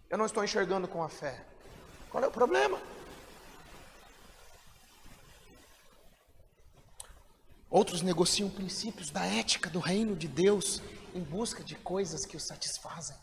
Eu 0.10 0.18
não 0.18 0.26
estou 0.26 0.44
enxergando 0.44 0.88
com 0.88 1.02
a 1.02 1.10
fé. 1.10 1.46
Qual 2.10 2.24
é 2.24 2.28
o 2.28 2.32
problema? 2.32 2.80
Outros 7.70 8.02
negociam 8.02 8.50
princípios 8.50 9.10
da 9.10 9.26
ética 9.26 9.70
do 9.70 9.80
reino 9.80 10.16
de 10.16 10.28
Deus 10.28 10.82
em 11.14 11.22
busca 11.22 11.64
de 11.64 11.76
coisas 11.76 12.26
que 12.26 12.38
os 12.38 12.44
satisfazem. 12.44 13.18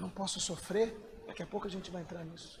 Eu 0.00 0.04
não 0.04 0.10
posso 0.10 0.40
sofrer. 0.40 0.96
Daqui 1.26 1.42
a 1.42 1.46
pouco 1.46 1.66
a 1.66 1.70
gente 1.70 1.90
vai 1.90 2.00
entrar 2.00 2.24
nisso. 2.24 2.58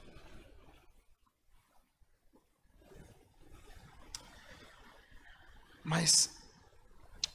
Mas 5.82 6.38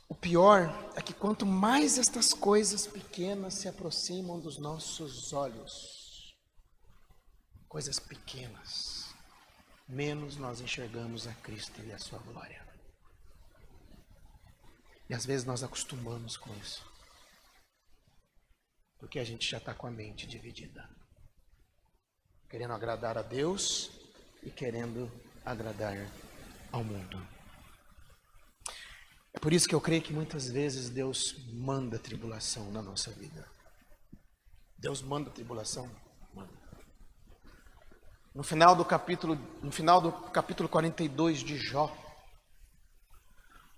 o 0.08 0.14
pior 0.14 0.70
é 0.96 1.02
que 1.02 1.12
quanto 1.12 1.44
mais 1.44 1.98
estas 1.98 2.36
coisas 2.36 2.86
pequenas 2.86 3.56
se 3.56 3.68
aproximam 3.68 4.40
dos 4.40 4.60
nossos 4.60 5.34
olhos, 5.34 6.38
coisas 7.68 8.00
pequenas, 8.00 9.12
menos 9.90 10.38
nós 10.38 10.62
enxergamos 10.62 11.26
a 11.26 11.34
Cristo 11.34 11.82
e 11.82 11.92
a 11.92 11.98
sua 11.98 12.20
glória. 12.20 12.64
E 15.10 15.16
às 15.16 15.26
vezes 15.26 15.48
nós 15.48 15.64
acostumamos 15.64 16.38
com 16.38 16.56
isso 16.58 16.95
porque 19.06 19.20
a 19.20 19.24
gente 19.24 19.48
já 19.48 19.60
está 19.60 19.72
com 19.72 19.86
a 19.86 19.92
mente 19.92 20.26
dividida. 20.26 20.90
querendo 22.50 22.74
agradar 22.74 23.20
a 23.20 23.22
Deus 23.22 23.92
e 24.42 24.50
querendo 24.50 25.12
agradar 25.46 25.96
ao 26.72 26.84
mundo. 26.84 27.22
É 29.32 29.40
por 29.40 29.54
isso 29.54 29.68
que 29.68 29.76
eu 29.76 29.82
creio 29.82 30.02
que 30.02 30.12
muitas 30.12 30.50
vezes 30.50 30.90
Deus 30.90 31.36
manda 31.54 32.00
tribulação 32.00 32.72
na 32.72 32.82
nossa 32.82 33.12
vida. 33.12 33.48
Deus 34.76 35.04
manda 35.04 35.30
tribulação, 35.30 35.88
manda. 36.34 36.54
No 38.34 38.42
final 38.42 38.76
do 38.76 38.84
capítulo, 38.84 39.36
no 39.62 39.72
final 39.72 40.02
do 40.02 40.12
capítulo 40.32 40.68
42 40.68 41.42
de 41.44 41.58
Jó, 41.58 41.96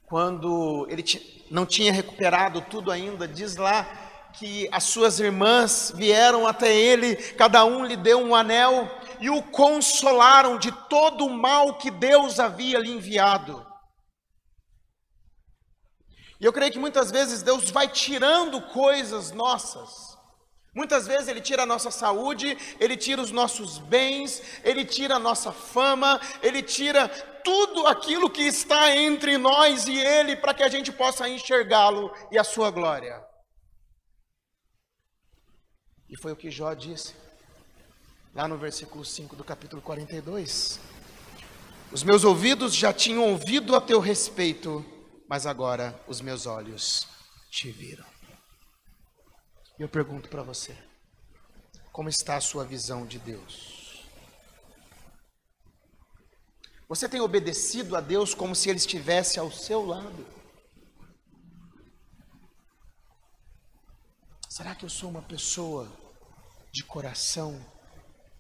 quando 0.06 0.88
ele 0.90 1.04
não 1.52 1.66
tinha 1.66 1.92
recuperado 1.92 2.62
tudo 2.62 2.92
ainda, 2.92 3.28
diz 3.28 3.58
lá 3.58 4.07
que 4.38 4.70
as 4.72 4.84
suas 4.84 5.20
irmãs 5.20 5.92
vieram 5.96 6.46
até 6.46 6.74
ele, 6.74 7.16
cada 7.34 7.66
um 7.66 7.84
lhe 7.84 7.98
deu 7.98 8.20
um 8.20 8.36
anel 8.36 8.90
e 9.20 9.30
o 9.30 9.42
consolaram 9.42 10.58
de 10.60 10.72
todo 10.88 11.26
o 11.26 11.30
mal 11.30 11.76
que 11.76 11.90
Deus 11.90 12.40
havia 12.40 12.78
lhe 12.78 12.92
enviado. 12.92 13.66
E 16.40 16.46
eu 16.46 16.54
creio 16.54 16.72
que 16.72 16.78
muitas 16.78 17.10
vezes 17.10 17.42
Deus 17.42 17.72
vai 17.72 17.88
tirando 17.88 18.62
coisas 18.62 19.32
nossas. 19.32 20.16
Muitas 20.72 21.08
vezes 21.08 21.28
Ele 21.28 21.42
tira 21.42 21.64
a 21.64 21.66
nossa 21.66 21.90
saúde, 21.90 22.56
Ele 22.80 22.96
tira 22.96 23.20
os 23.20 23.32
nossos 23.32 23.80
bens, 23.80 24.44
Ele 24.64 24.86
tira 24.86 25.16
a 25.16 25.20
nossa 25.20 25.52
fama, 25.52 26.22
Ele 26.44 26.62
tira 26.62 27.10
tudo 27.44 27.88
aquilo 27.88 28.30
que 28.30 28.44
está 28.44 28.96
entre 28.96 29.40
nós 29.40 29.88
e 29.88 29.98
Ele 29.98 30.36
para 30.36 30.54
que 30.54 30.62
a 30.62 30.70
gente 30.70 30.92
possa 30.92 31.28
enxergá-lo 31.28 32.14
e 32.32 32.38
a 32.38 32.44
Sua 32.44 32.70
glória. 32.70 33.26
E 36.10 36.18
foi 36.18 36.32
o 36.32 36.36
que 36.36 36.50
Jó 36.50 36.74
disse, 36.74 37.14
lá 38.34 38.48
no 38.48 38.58
versículo 38.58 39.04
5 39.04 39.36
do 39.36 39.44
capítulo 39.44 39.82
42. 39.82 40.80
Os 41.92 42.04
meus 42.04 42.24
ouvidos 42.24 42.76
já 42.76 42.94
tinham 42.94 43.24
ouvido 43.24 43.76
a 43.76 43.82
teu 43.82 44.00
respeito 44.00 44.86
mas 45.28 45.46
agora 45.46 46.00
os 46.08 46.22
meus 46.22 46.46
olhos 46.46 47.08
te 47.52 47.70
viram. 47.70 48.06
E 49.78 49.84
eu 49.84 49.90
pergunto 49.90 50.30
para 50.30 50.42
você: 50.42 50.76
como 51.92 52.10
está 52.10 52.38
a 52.38 52.42
sua 52.42 52.64
visão 52.64 53.06
de 53.06 53.20
Deus? 53.20 54.08
Você 56.88 57.10
tem 57.10 57.20
obedecido 57.20 57.98
a 57.98 58.02
Deus 58.02 58.34
como 58.34 58.56
se 58.56 58.70
Ele 58.70 58.78
estivesse 58.78 59.38
ao 59.38 59.52
seu 59.52 59.86
lado? 59.86 60.26
Será 64.58 64.74
que 64.74 64.84
eu 64.84 64.90
sou 64.90 65.12
uma 65.12 65.22
pessoa 65.22 65.88
de 66.72 66.84
coração 66.84 67.64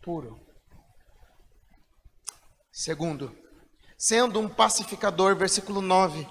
puro? 0.01 0.41
Segundo, 2.71 3.37
sendo 3.95 4.39
um 4.39 4.49
pacificador, 4.49 5.35
versículo 5.35 5.79
9. 5.79 6.27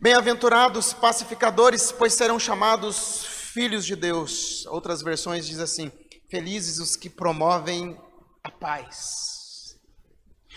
Bem-aventurados 0.00 0.92
pacificadores, 0.92 1.90
pois 1.90 2.14
serão 2.14 2.38
chamados 2.38 3.24
filhos 3.26 3.84
de 3.84 3.96
Deus. 3.96 4.64
Outras 4.66 5.02
versões 5.02 5.48
diz 5.48 5.58
assim: 5.58 5.90
felizes 6.30 6.78
os 6.78 6.94
que 6.94 7.10
promovem 7.10 8.00
a 8.44 8.52
paz. 8.52 9.76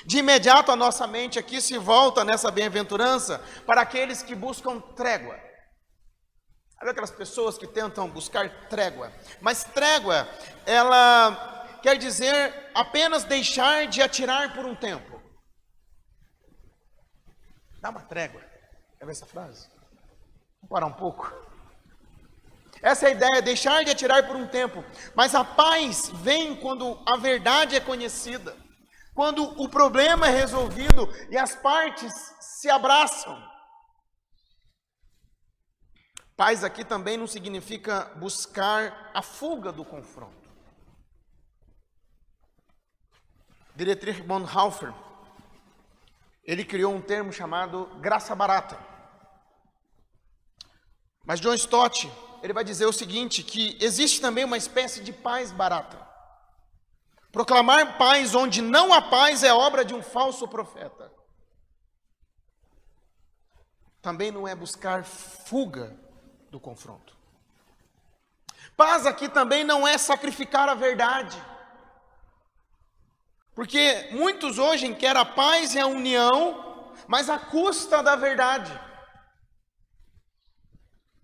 De 0.05 0.19
imediato 0.19 0.71
a 0.71 0.75
nossa 0.75 1.07
mente 1.07 1.39
aqui 1.39 1.59
se 1.59 1.79
volta 1.79 2.23
nessa 2.23 2.51
bem-aventurança 2.51 3.43
para 3.65 3.81
aqueles 3.81 4.21
que 4.21 4.35
buscam 4.35 4.79
trégua. 4.79 5.48
Sabe 6.79 6.91
aquelas 6.91 7.11
pessoas 7.11 7.57
que 7.57 7.67
tentam 7.67 8.09
buscar 8.09 8.69
trégua? 8.69 9.11
Mas 9.41 9.65
trégua, 9.65 10.25
ela 10.65 11.67
quer 11.83 11.97
dizer 11.97 12.71
apenas 12.73 13.25
deixar 13.25 13.85
de 13.85 14.01
atirar 14.01 14.53
por 14.53 14.65
um 14.65 14.73
tempo. 14.73 15.21
Dá 17.81 17.89
uma 17.89 17.99
trégua. 17.99 18.41
Quer 18.97 19.05
ver 19.05 19.11
essa 19.11 19.25
frase? 19.25 19.67
Vamos 20.61 20.69
parar 20.69 20.85
um 20.85 20.93
pouco. 20.93 21.29
Essa 22.81 23.07
é 23.07 23.09
a 23.09 23.11
ideia, 23.11 23.41
deixar 23.41 23.83
de 23.83 23.91
atirar 23.91 24.25
por 24.25 24.37
um 24.37 24.47
tempo. 24.47 24.81
Mas 25.13 25.35
a 25.35 25.43
paz 25.43 26.09
vem 26.13 26.55
quando 26.55 26.97
a 27.05 27.17
verdade 27.17 27.75
é 27.75 27.81
conhecida, 27.81 28.55
quando 29.13 29.43
o 29.61 29.67
problema 29.67 30.27
é 30.27 30.31
resolvido 30.31 31.09
e 31.29 31.37
as 31.37 31.57
partes 31.57 32.13
se 32.39 32.69
abraçam. 32.69 33.37
Paz 36.39 36.63
aqui 36.63 36.85
também 36.85 37.17
não 37.17 37.27
significa 37.27 38.05
buscar 38.15 39.11
a 39.13 39.21
fuga 39.21 39.73
do 39.73 39.83
confronto. 39.83 40.49
Dietrich 43.75 44.21
Bonhoeffer, 44.21 44.93
ele 46.45 46.63
criou 46.63 46.95
um 46.95 47.01
termo 47.01 47.33
chamado 47.33 47.87
graça 47.99 48.33
barata. 48.33 48.79
Mas 51.25 51.41
John 51.41 51.55
Stott, 51.55 52.09
ele 52.41 52.53
vai 52.53 52.63
dizer 52.63 52.85
o 52.85 52.93
seguinte, 52.93 53.43
que 53.43 53.77
existe 53.81 54.21
também 54.21 54.45
uma 54.45 54.55
espécie 54.55 55.03
de 55.03 55.11
paz 55.11 55.51
barata. 55.51 56.07
Proclamar 57.33 57.97
paz 57.97 58.33
onde 58.33 58.61
não 58.61 58.93
há 58.93 59.01
paz 59.01 59.43
é 59.43 59.53
obra 59.53 59.83
de 59.83 59.93
um 59.93 60.01
falso 60.01 60.47
profeta. 60.47 61.11
Também 64.01 64.31
não 64.31 64.47
é 64.47 64.55
buscar 64.55 65.03
fuga 65.03 66.07
do 66.49 66.59
confronto. 66.59 67.15
Paz 68.75 69.05
aqui 69.05 69.27
também 69.27 69.63
não 69.63 69.87
é 69.87 69.97
sacrificar 69.97 70.69
a 70.69 70.73
verdade. 70.73 71.41
Porque 73.53 74.07
muitos 74.11 74.57
hoje 74.57 74.93
querem 74.95 75.21
a 75.21 75.25
paz 75.25 75.75
e 75.75 75.79
a 75.79 75.85
união, 75.85 76.93
mas 77.07 77.29
à 77.29 77.37
custa 77.37 78.01
da 78.01 78.15
verdade. 78.15 78.71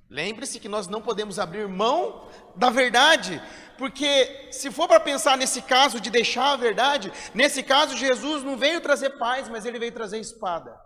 Lembre-se 0.10 0.60
que 0.60 0.70
nós 0.70 0.88
não 0.88 1.02
podemos 1.02 1.40
abrir 1.40 1.68
mão 1.68 2.30
da 2.56 2.70
verdade, 2.70 3.42
porque 3.78 4.50
se 4.52 4.70
for 4.70 4.88
para 4.88 5.00
pensar 5.00 5.38
nesse 5.38 5.62
caso 5.62 6.00
de 6.00 6.10
deixar 6.10 6.52
a 6.52 6.56
verdade, 6.58 7.12
nesse 7.34 7.64
caso 7.64 7.98
Jesus 7.98 8.44
não 8.44 8.56
veio 8.56 8.82
trazer 8.82 9.12
paz, 9.18 9.50
mas 9.50 9.66
ele 9.66 9.80
veio 9.80 9.92
trazer 9.92 10.20
espada. 10.20 10.80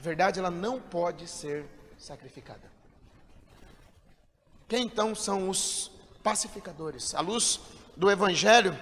A 0.00 0.02
verdade 0.02 0.40
ela 0.40 0.50
não 0.50 0.80
pode 0.80 1.28
ser 1.28 1.66
sacrificada. 1.98 2.72
Quem 4.66 4.86
então 4.86 5.14
são 5.14 5.50
os 5.50 5.92
pacificadores? 6.22 7.14
À 7.14 7.20
luz 7.20 7.60
do 7.94 8.10
evangelho, 8.10 8.74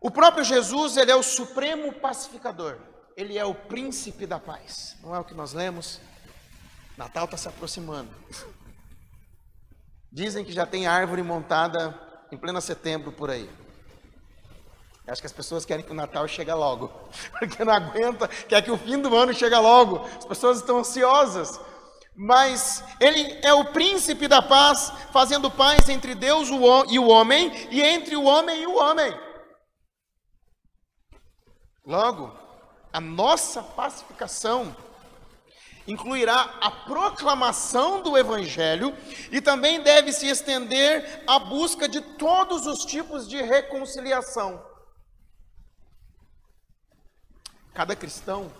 o 0.00 0.10
próprio 0.10 0.44
Jesus, 0.44 0.96
ele 0.96 1.10
é 1.10 1.16
o 1.16 1.22
supremo 1.22 1.92
pacificador 1.92 2.78
ele 3.18 3.36
é 3.36 3.44
o 3.44 3.52
príncipe 3.52 4.28
da 4.28 4.38
paz. 4.38 4.96
Não 5.02 5.12
é 5.12 5.18
o 5.18 5.24
que 5.24 5.34
nós 5.34 5.52
lemos? 5.52 6.00
Natal 6.96 7.24
está 7.24 7.36
se 7.36 7.48
aproximando. 7.48 8.08
Dizem 10.12 10.44
que 10.44 10.52
já 10.52 10.64
tem 10.64 10.86
árvore 10.86 11.20
montada 11.24 12.00
em 12.30 12.38
pleno 12.38 12.60
setembro 12.60 13.10
por 13.10 13.28
aí. 13.28 13.50
Acho 15.08 15.22
que 15.22 15.26
as 15.26 15.32
pessoas 15.32 15.64
querem 15.64 15.84
que 15.84 15.90
o 15.90 15.94
Natal 15.94 16.28
chegue 16.28 16.52
logo, 16.52 16.92
porque 17.38 17.64
não 17.64 17.72
aguenta, 17.72 18.28
quer 18.28 18.62
que 18.62 18.70
o 18.70 18.76
fim 18.76 19.00
do 19.00 19.16
ano 19.16 19.32
chegue 19.32 19.56
logo. 19.56 20.04
As 20.18 20.24
pessoas 20.24 20.58
estão 20.58 20.78
ansiosas. 20.78 21.58
Mas 22.14 22.82
ele 23.00 23.38
é 23.42 23.54
o 23.54 23.66
príncipe 23.66 24.26
da 24.26 24.42
paz, 24.42 24.92
fazendo 25.12 25.50
paz 25.50 25.88
entre 25.88 26.14
Deus 26.14 26.48
e 26.48 26.98
o 26.98 27.06
homem 27.08 27.68
e 27.70 27.80
entre 27.80 28.16
o 28.16 28.24
homem 28.24 28.62
e 28.62 28.66
o 28.66 28.76
homem. 28.76 29.16
Logo, 31.86 32.36
a 32.92 33.00
nossa 33.00 33.62
pacificação 33.62 34.76
incluirá 35.86 36.56
a 36.60 36.70
proclamação 36.70 38.02
do 38.02 38.18
Evangelho 38.18 38.94
e 39.30 39.40
também 39.40 39.80
deve 39.80 40.12
se 40.12 40.26
estender 40.26 41.22
à 41.26 41.38
busca 41.38 41.88
de 41.88 42.00
todos 42.00 42.66
os 42.66 42.84
tipos 42.84 43.26
de 43.26 43.40
reconciliação. 43.40 44.67
Cada 47.78 47.94
cristão, 47.94 48.50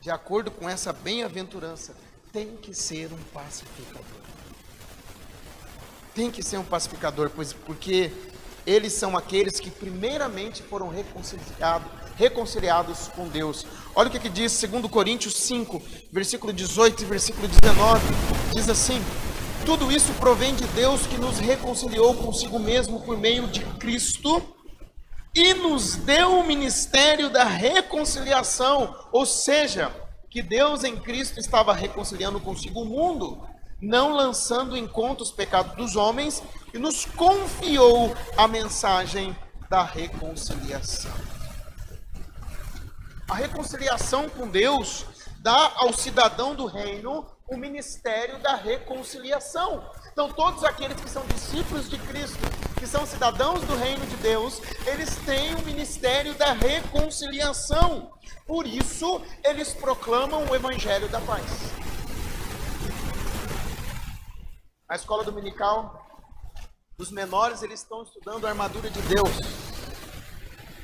de 0.00 0.10
acordo 0.10 0.50
com 0.50 0.68
essa 0.68 0.92
bem-aventurança, 0.92 1.94
tem 2.32 2.56
que 2.56 2.74
ser 2.74 3.12
um 3.12 3.22
pacificador. 3.32 4.02
Tem 6.16 6.32
que 6.32 6.42
ser 6.42 6.56
um 6.56 6.64
pacificador, 6.64 7.30
pois 7.30 7.52
porque 7.52 8.10
eles 8.66 8.92
são 8.92 9.16
aqueles 9.16 9.60
que 9.60 9.70
primeiramente 9.70 10.64
foram 10.64 10.88
reconciliados, 10.88 11.88
reconciliados 12.16 13.06
com 13.14 13.28
Deus. 13.28 13.64
Olha 13.94 14.08
o 14.08 14.10
que, 14.10 14.18
que 14.18 14.28
diz 14.28 14.60
2 14.60 14.90
Coríntios 14.90 15.36
5, 15.36 15.80
versículo 16.10 16.52
18 16.52 17.04
e 17.04 17.06
versículo 17.06 17.46
19. 17.46 18.02
Diz 18.52 18.68
assim: 18.68 19.00
Tudo 19.64 19.92
isso 19.92 20.12
provém 20.14 20.56
de 20.56 20.66
Deus 20.74 21.06
que 21.06 21.18
nos 21.18 21.38
reconciliou 21.38 22.12
consigo 22.16 22.58
mesmo 22.58 23.00
por 23.00 23.16
meio 23.16 23.46
de 23.46 23.60
Cristo 23.76 24.53
e 25.34 25.54
nos 25.54 25.96
deu 25.96 26.38
o 26.38 26.46
ministério 26.46 27.28
da 27.28 27.44
reconciliação, 27.44 28.94
ou 29.12 29.26
seja, 29.26 29.90
que 30.30 30.42
Deus 30.42 30.84
em 30.84 30.96
Cristo 30.96 31.40
estava 31.40 31.72
reconciliando 31.72 32.40
consigo 32.40 32.82
o 32.82 32.84
mundo 32.84 33.54
não 33.84 34.14
lançando 34.14 34.76
em 34.76 34.86
conta 34.86 35.22
os 35.22 35.30
pecados 35.30 35.76
dos 35.76 35.96
homens, 35.96 36.42
e 36.72 36.78
nos 36.78 37.04
confiou 37.04 38.14
a 38.36 38.48
mensagem 38.48 39.36
da 39.68 39.82
reconciliação. 39.82 41.12
A 43.28 43.34
reconciliação 43.34 44.28
com 44.28 44.48
Deus 44.48 45.06
dá 45.38 45.72
ao 45.76 45.92
cidadão 45.92 46.54
do 46.54 46.66
reino 46.66 47.26
o 47.46 47.56
ministério 47.56 48.38
da 48.38 48.54
reconciliação. 48.54 49.84
Então, 50.12 50.30
todos 50.32 50.64
aqueles 50.64 50.98
que 50.98 51.10
são 51.10 51.24
discípulos 51.26 51.88
de 51.88 51.98
Cristo, 51.98 52.38
que 52.84 52.90
são 52.90 53.06
cidadãos 53.06 53.62
do 53.62 53.74
reino 53.76 54.06
de 54.08 54.16
Deus, 54.16 54.60
eles 54.86 55.16
têm 55.24 55.54
o 55.54 55.64
ministério 55.64 56.34
da 56.34 56.52
reconciliação. 56.52 58.12
Por 58.46 58.66
isso, 58.66 59.22
eles 59.42 59.72
proclamam 59.72 60.44
o 60.44 60.54
evangelho 60.54 61.08
da 61.08 61.18
paz. 61.22 61.46
Na 64.86 64.96
escola 64.96 65.24
dominical, 65.24 66.06
os 66.98 67.10
menores 67.10 67.62
eles 67.62 67.80
estão 67.80 68.02
estudando 68.02 68.46
a 68.46 68.50
armadura 68.50 68.90
de 68.90 69.00
Deus. 69.00 69.30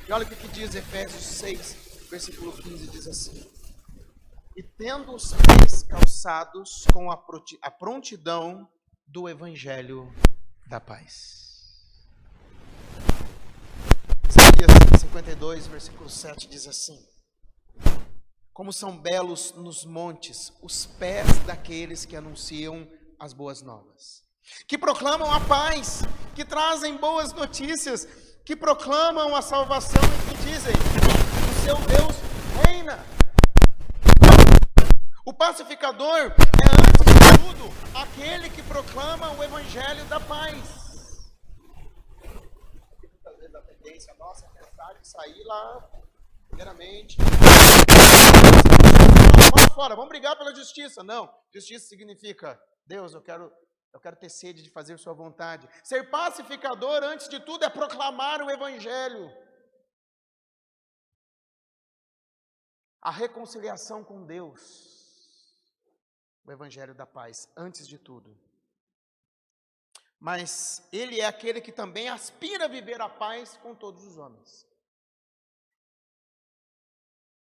E 0.07 0.11
olha 0.11 0.25
o 0.25 0.27
que 0.27 0.47
diz 0.47 0.73
Efésios 0.73 1.23
6, 1.23 2.07
versículo 2.09 2.51
15, 2.51 2.87
diz 2.87 3.07
assim: 3.07 3.47
E 4.57 4.63
tendo 4.63 5.13
os 5.13 5.33
pés 5.33 5.83
calçados 5.83 6.83
com 6.91 7.11
a 7.11 7.69
prontidão 7.69 8.67
do 9.05 9.29
evangelho 9.29 10.11
da 10.67 10.79
paz. 10.79 11.40
Isaías 14.61 15.01
52, 15.01 15.65
versículo 15.65 16.07
7 16.07 16.47
diz 16.47 16.67
assim: 16.67 16.95
Como 18.53 18.71
são 18.71 18.95
belos 18.95 19.55
nos 19.55 19.83
montes 19.85 20.53
os 20.61 20.85
pés 20.85 21.25
daqueles 21.47 22.05
que 22.05 22.15
anunciam 22.15 22.87
as 23.19 23.33
boas 23.33 23.63
novas, 23.63 24.21
que 24.67 24.77
proclamam 24.77 25.33
a 25.33 25.39
paz, 25.39 26.03
que 26.35 26.45
trazem 26.45 26.95
boas 26.95 27.33
notícias, 27.33 28.05
que 28.45 28.55
proclamam 28.55 29.35
a 29.35 29.41
salvação 29.41 30.03
e 30.03 30.35
que 30.35 30.43
dizem: 30.43 30.75
o 30.75 31.65
seu 31.65 31.77
Deus 31.87 32.15
reina. 32.63 33.03
O 35.25 35.33
pacificador 35.33 36.19
é, 36.19 36.67
antes 36.69 37.13
de 37.15 37.39
tudo, 37.39 37.73
aquele 37.95 38.47
que 38.51 38.61
proclama 38.61 39.31
o 39.31 39.43
evangelho 39.43 40.05
da 40.05 40.19
paz. 40.19 40.81
Muitas 43.23 43.65
nossa 44.17 44.45
é 44.45 44.49
pensar 44.49 44.99
em 44.99 45.03
sair 45.03 45.43
lá, 45.43 45.89
primeiramente. 46.47 47.17
Fora, 49.49 49.73
fora, 49.73 49.95
vamos 49.95 50.09
brigar 50.09 50.37
pela 50.37 50.55
justiça. 50.55 51.03
Não, 51.03 51.31
justiça 51.53 51.87
significa 51.87 52.59
Deus, 52.85 53.13
eu 53.13 53.21
quero, 53.21 53.53
eu 53.93 53.99
quero 53.99 54.15
ter 54.15 54.29
sede 54.29 54.63
de 54.63 54.69
fazer 54.69 54.97
Sua 54.97 55.13
vontade. 55.13 55.67
Ser 55.83 56.09
pacificador, 56.09 57.03
antes 57.03 57.29
de 57.29 57.39
tudo, 57.39 57.63
é 57.63 57.69
proclamar 57.69 58.41
o 58.41 58.49
Evangelho. 58.49 59.29
A 63.01 63.11
reconciliação 63.11 64.03
com 64.03 64.25
Deus. 64.25 65.55
O 66.43 66.51
Evangelho 66.51 66.95
da 66.95 67.05
paz, 67.05 67.47
antes 67.55 67.87
de 67.87 67.97
tudo. 67.97 68.35
Mas 70.21 70.87
Ele 70.93 71.19
é 71.19 71.25
aquele 71.25 71.59
que 71.59 71.71
também 71.71 72.07
aspira 72.07 72.65
a 72.65 72.67
viver 72.67 73.01
a 73.01 73.09
paz 73.09 73.57
com 73.57 73.73
todos 73.73 74.05
os 74.05 74.19
homens. 74.19 74.67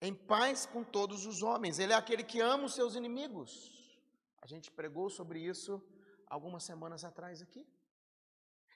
Em 0.03 0.13
paz 0.13 0.67
com 0.67 0.83
todos 0.83 1.25
os 1.25 1.41
homens. 1.41 1.79
Ele 1.79 1.93
é 1.93 1.97
aquele 1.97 2.25
que 2.25 2.41
ama 2.41 2.65
os 2.65 2.75
seus 2.75 2.97
inimigos. 2.97 3.53
A 4.43 4.49
gente 4.49 4.73
pregou 4.73 5.09
sobre 5.09 5.39
isso 5.39 5.81
algumas 6.27 6.65
semanas 6.65 7.05
atrás 7.05 7.41
aqui. 7.41 7.65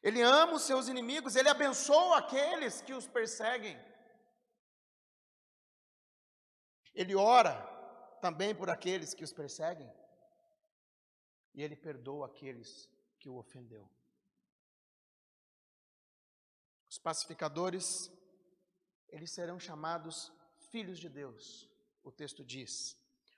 Ele 0.01 0.23
ama 0.23 0.53
os 0.55 0.63
seus 0.63 0.87
inimigos, 0.87 1.35
ele 1.35 1.49
abençoa 1.49 2.19
aqueles 2.19 2.81
que 2.81 2.95
os 2.95 3.09
perseguem. 3.09 3.77
Ele 6.95 7.17
ora 7.17 7.57
também 8.21 8.55
por 8.55 8.71
aqueles 8.71 9.13
que 9.13 9.25
os 9.25 9.33
perseguem. 9.33 9.93
E 11.53 11.65
ele 11.65 11.75
perdoa 11.75 12.27
aqueles 12.27 12.89
que 13.19 13.29
o 13.29 13.37
ofendeu. 13.37 13.89
Os 16.89 16.99
pacificadores, 16.99 18.11
eles 19.09 19.33
serão 19.33 19.59
chamados 19.59 20.33
filhos 20.71 20.99
de 20.99 21.09
Deus, 21.09 21.69
o 22.03 22.11
texto 22.11 22.45
diz, 22.45 22.97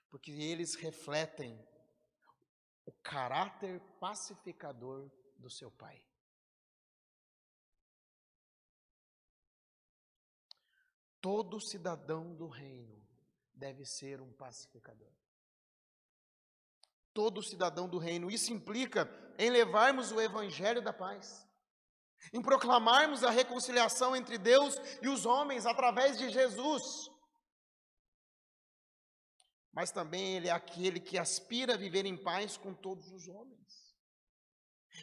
porque 0.09 0.31
eles 0.31 0.75
refletem 0.75 1.57
o 2.85 2.91
caráter 3.03 3.79
pacificador 3.99 5.09
do 5.37 5.49
seu 5.49 5.71
pai. 5.71 6.03
Todo 11.19 11.61
cidadão 11.61 12.33
do 12.35 12.47
reino 12.47 12.99
deve 13.53 13.85
ser 13.85 14.19
um 14.21 14.33
pacificador. 14.33 15.11
Todo 17.13 17.43
cidadão 17.43 17.87
do 17.87 17.97
reino. 17.97 18.29
Isso 18.29 18.53
implica 18.53 19.09
em 19.37 19.49
levarmos 19.49 20.11
o 20.11 20.21
evangelho 20.21 20.81
da 20.81 20.93
paz, 20.93 21.47
em 22.33 22.41
proclamarmos 22.41 23.23
a 23.23 23.29
reconciliação 23.29 24.15
entre 24.15 24.37
Deus 24.37 24.75
e 25.01 25.07
os 25.07 25.25
homens 25.25 25.65
através 25.65 26.17
de 26.17 26.29
Jesus 26.29 27.11
mas 29.73 29.91
também 29.91 30.35
ele 30.35 30.49
é 30.49 30.51
aquele 30.51 30.99
que 30.99 31.17
aspira 31.17 31.75
a 31.75 31.77
viver 31.77 32.05
em 32.05 32.17
paz 32.17 32.57
com 32.57 32.73
todos 32.73 33.09
os 33.11 33.27
homens. 33.27 33.61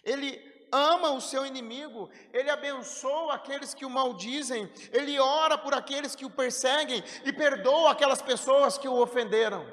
Ele 0.05 0.38
ama 0.71 1.12
o 1.12 1.21
seu 1.21 1.47
inimigo, 1.47 2.11
ele 2.33 2.51
abençoa 2.51 3.35
aqueles 3.35 3.73
que 3.73 3.87
o 3.87 3.90
maldizem, 3.90 4.71
ele 4.92 5.18
ora 5.18 5.57
por 5.57 5.73
aqueles 5.73 6.14
que 6.14 6.27
o 6.27 6.31
perseguem 6.31 7.03
e 7.25 7.33
perdoa 7.33 7.92
aquelas 7.92 8.21
pessoas 8.21 8.77
que 8.77 8.87
o 8.87 9.01
ofenderam. 9.01 9.64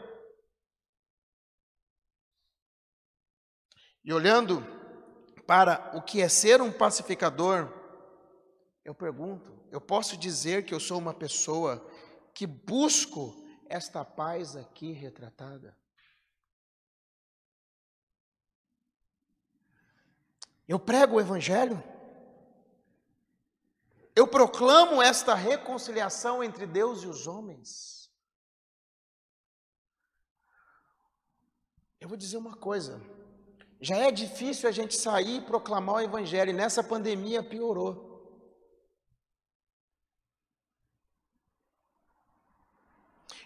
E 4.06 4.14
olhando 4.14 4.62
para 5.48 5.92
o 5.98 6.02
que 6.02 6.22
é 6.22 6.30
ser 6.30 6.62
um 6.62 6.72
pacificador, 6.72 7.74
eu 8.84 8.94
pergunto: 8.94 9.52
eu 9.72 9.82
posso 9.82 10.16
dizer 10.16 10.64
que 10.64 10.76
eu 10.76 10.80
sou 10.80 11.00
uma 11.00 11.14
pessoa 11.14 11.84
que 12.36 12.46
busco 12.46 13.44
esta 13.68 14.06
paz 14.06 14.56
aqui 14.56 14.92
retratada? 14.92 15.76
Eu 20.68 20.80
prego 20.80 21.16
o 21.16 21.20
Evangelho? 21.20 21.84
Eu 24.16 24.28
proclamo 24.28 25.02
esta 25.02 25.34
reconciliação 25.34 26.44
entre 26.44 26.68
Deus 26.68 27.02
e 27.02 27.08
os 27.08 27.26
homens? 27.26 28.12
Eu 32.00 32.08
vou 32.08 32.18
dizer 32.18 32.38
uma 32.38 32.56
coisa: 32.56 33.02
já 33.80 33.98
é 33.98 34.12
difícil 34.12 34.68
a 34.68 34.72
gente 34.72 34.96
sair 34.96 35.38
e 35.38 35.42
proclamar 35.42 35.96
o 35.96 36.02
Evangelho, 36.02 36.50
e 36.50 36.54
nessa 36.54 36.84
pandemia 36.84 37.44
piorou. 37.44 38.14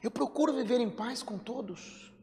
Eu 0.02 0.10
procuro 0.10 0.54
viver 0.54 0.80
em 0.80 0.90
paz 0.90 1.22
com 1.22 1.38
todos. 1.38 2.14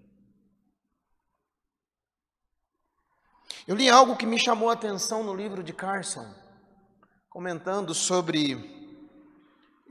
Eu 3.67 3.75
li 3.75 3.91
algo 3.91 4.17
que 4.17 4.25
me 4.25 4.39
chamou 4.39 4.71
a 4.71 4.75
atenção 4.75 5.23
no 5.23 5.35
livro 5.35 5.63
de 5.63 5.73
Carson, 5.73 6.27
comentando 7.29 7.93
sobre 7.93 8.75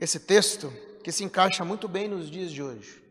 esse 0.00 0.18
texto, 0.18 0.72
que 1.04 1.12
se 1.12 1.22
encaixa 1.22 1.64
muito 1.64 1.86
bem 1.86 2.08
nos 2.08 2.28
dias 2.28 2.50
de 2.50 2.62
hoje. 2.62 3.05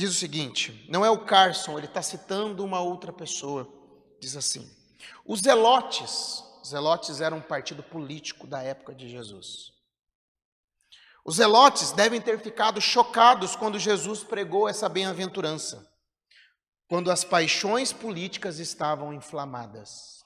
Diz 0.00 0.12
o 0.12 0.14
seguinte: 0.14 0.86
não 0.88 1.04
é 1.04 1.10
o 1.10 1.26
Carson, 1.26 1.76
ele 1.76 1.86
está 1.86 2.00
citando 2.00 2.64
uma 2.64 2.80
outra 2.80 3.12
pessoa. 3.12 3.70
Diz 4.18 4.34
assim: 4.34 4.66
os 5.26 5.40
zelotes, 5.40 6.42
zelotes 6.66 7.20
eram 7.20 7.36
um 7.36 7.42
partido 7.42 7.82
político 7.82 8.46
da 8.46 8.62
época 8.62 8.94
de 8.94 9.10
Jesus. 9.10 9.74
Os 11.22 11.36
zelotes 11.36 11.92
devem 11.92 12.18
ter 12.18 12.40
ficado 12.40 12.80
chocados 12.80 13.54
quando 13.54 13.78
Jesus 13.78 14.24
pregou 14.24 14.66
essa 14.66 14.88
bem-aventurança, 14.88 15.86
quando 16.88 17.10
as 17.10 17.22
paixões 17.22 17.92
políticas 17.92 18.58
estavam 18.58 19.12
inflamadas. 19.12 20.24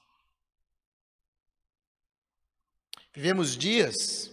Vivemos 3.12 3.56
dias 3.56 4.30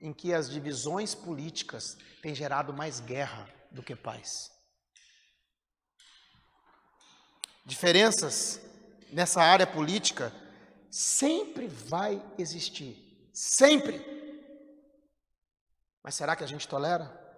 em 0.00 0.12
que 0.12 0.34
as 0.34 0.50
divisões 0.50 1.14
políticas 1.14 1.96
têm 2.20 2.34
gerado 2.34 2.74
mais 2.74 2.98
guerra 2.98 3.56
do 3.70 3.82
que 3.82 3.94
paz. 3.94 4.50
Diferenças 7.64 8.60
nessa 9.10 9.42
área 9.42 9.66
política 9.66 10.32
sempre 10.90 11.66
vai 11.66 12.22
existir, 12.38 13.30
sempre. 13.32 14.04
Mas 16.02 16.14
será 16.14 16.34
que 16.34 16.44
a 16.44 16.46
gente 16.46 16.66
tolera? 16.66 17.28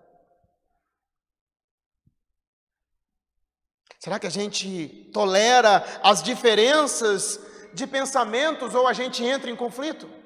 Será 3.99 4.19
que 4.19 4.27
a 4.27 4.31
gente 4.31 5.11
tolera 5.13 5.85
as 6.03 6.23
diferenças 6.23 7.39
de 7.75 7.87
pensamentos 7.87 8.75
ou 8.75 8.87
a 8.87 8.93
gente 8.93 9.23
entra 9.23 9.51
em 9.51 9.57
conflito? 9.57 10.20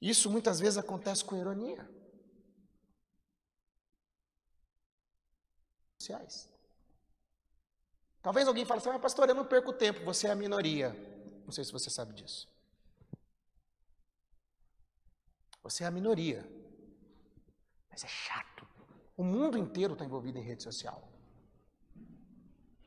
Isso 0.00 0.30
muitas 0.30 0.60
vezes 0.60 0.78
acontece 0.78 1.24
com 1.24 1.36
ironia. 1.36 1.88
Sociais. 5.98 6.48
Talvez 8.22 8.46
alguém 8.46 8.64
fale 8.64 8.80
assim, 8.80 8.90
mas 8.90 9.00
pastor, 9.00 9.28
eu 9.28 9.34
não 9.34 9.44
perco 9.44 9.72
tempo, 9.72 10.04
você 10.04 10.28
é 10.28 10.30
a 10.30 10.34
minoria. 10.34 10.90
Não 11.44 11.52
sei 11.52 11.64
se 11.64 11.72
você 11.72 11.90
sabe 11.90 12.12
disso. 12.12 12.48
Você 15.62 15.84
é 15.84 15.86
a 15.86 15.90
minoria. 15.90 16.46
Mas 17.90 18.04
é 18.04 18.08
chato. 18.08 18.66
O 19.16 19.24
mundo 19.24 19.58
inteiro 19.58 19.94
está 19.94 20.04
envolvido 20.04 20.38
em 20.38 20.42
rede 20.42 20.62
social. 20.62 21.08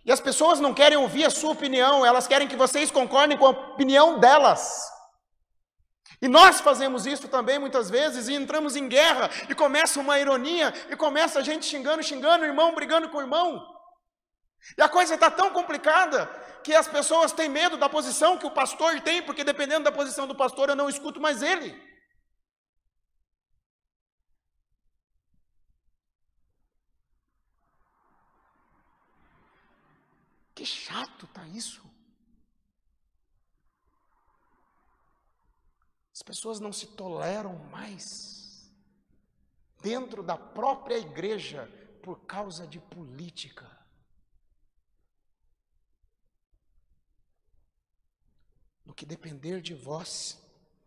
E 0.04 0.12
as 0.12 0.22
pessoas 0.22 0.60
não 0.60 0.74
querem 0.74 0.98
ouvir 0.98 1.26
a 1.26 1.30
sua 1.30 1.52
opinião, 1.52 2.06
elas 2.06 2.28
querem 2.28 2.48
que 2.48 2.56
vocês 2.56 2.90
concordem 2.90 3.38
com 3.38 3.46
a 3.46 3.50
opinião 3.50 4.20
delas. 4.20 4.90
E 6.22 6.28
nós 6.28 6.62
fazemos 6.62 7.06
isso 7.06 7.28
também 7.28 7.58
muitas 7.58 7.90
vezes 7.90 8.28
e 8.28 8.34
entramos 8.34 8.76
em 8.76 8.88
guerra 8.88 9.30
e 9.50 9.56
começa 9.56 10.00
uma 10.00 10.20
ironia 10.20 10.74
e 10.90 10.96
começa 10.96 11.40
a 11.40 11.42
gente 11.42 11.66
xingando, 11.66 12.04
xingando, 12.04 12.46
irmão 12.46 12.76
brigando 12.76 13.10
com 13.10 13.22
irmão. 13.22 13.66
E 14.78 14.82
a 14.82 14.90
coisa 14.90 15.16
está 15.16 15.32
tão 15.32 15.52
complicada 15.52 16.28
que 16.64 16.76
as 16.76 16.88
pessoas 16.88 17.32
têm 17.32 17.50
medo 17.50 17.78
da 17.78 17.90
posição 17.90 18.38
que 18.38 18.46
o 18.46 18.52
pastor 18.52 19.00
tem, 19.02 19.22
porque 19.24 19.44
dependendo 19.44 19.84
da 19.84 19.92
posição 19.92 20.28
do 20.28 20.36
pastor 20.36 20.70
eu 20.70 20.76
não 20.76 20.90
escuto 20.90 21.20
mais 21.20 21.42
ele. 21.42 21.76
Que 30.54 30.66
chato 30.66 31.26
tá 31.34 31.44
isso. 31.48 31.91
As 36.22 36.24
pessoas 36.24 36.60
não 36.60 36.72
se 36.72 36.86
toleram 36.86 37.56
mais 37.72 38.72
dentro 39.82 40.22
da 40.22 40.38
própria 40.38 41.00
igreja 41.00 41.66
por 42.04 42.28
causa 42.28 42.68
de 42.68 42.80
política. 42.80 43.68
No 48.86 48.94
que 48.94 49.04
depender 49.04 49.64
de 49.64 49.74
vós, 49.74 50.40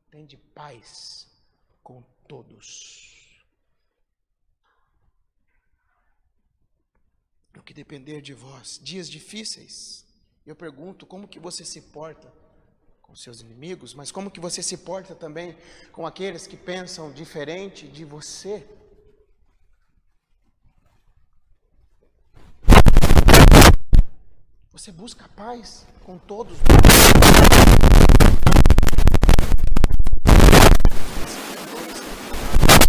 tem 0.08 0.24
de 0.24 0.36
paz 0.36 1.28
com 1.82 2.00
todos. 2.28 3.44
No 7.52 7.60
que 7.60 7.74
depender 7.74 8.22
de 8.22 8.34
vós, 8.34 8.78
dias 8.80 9.10
difíceis. 9.10 10.06
Eu 10.46 10.54
pergunto 10.54 11.04
como 11.04 11.26
que 11.26 11.40
você 11.40 11.64
se 11.64 11.82
porta 11.82 12.43
com 13.04 13.14
seus 13.14 13.42
inimigos, 13.42 13.92
mas 13.92 14.10
como 14.10 14.30
que 14.30 14.40
você 14.40 14.62
se 14.62 14.78
porta 14.78 15.14
também 15.14 15.56
com 15.92 16.06
aqueles 16.06 16.46
que 16.46 16.56
pensam 16.56 17.12
diferente 17.12 17.86
de 17.86 18.02
você? 18.02 18.66
Você 24.72 24.90
busca 24.90 25.28
paz 25.28 25.86
com 26.02 26.18
todos. 26.18 26.58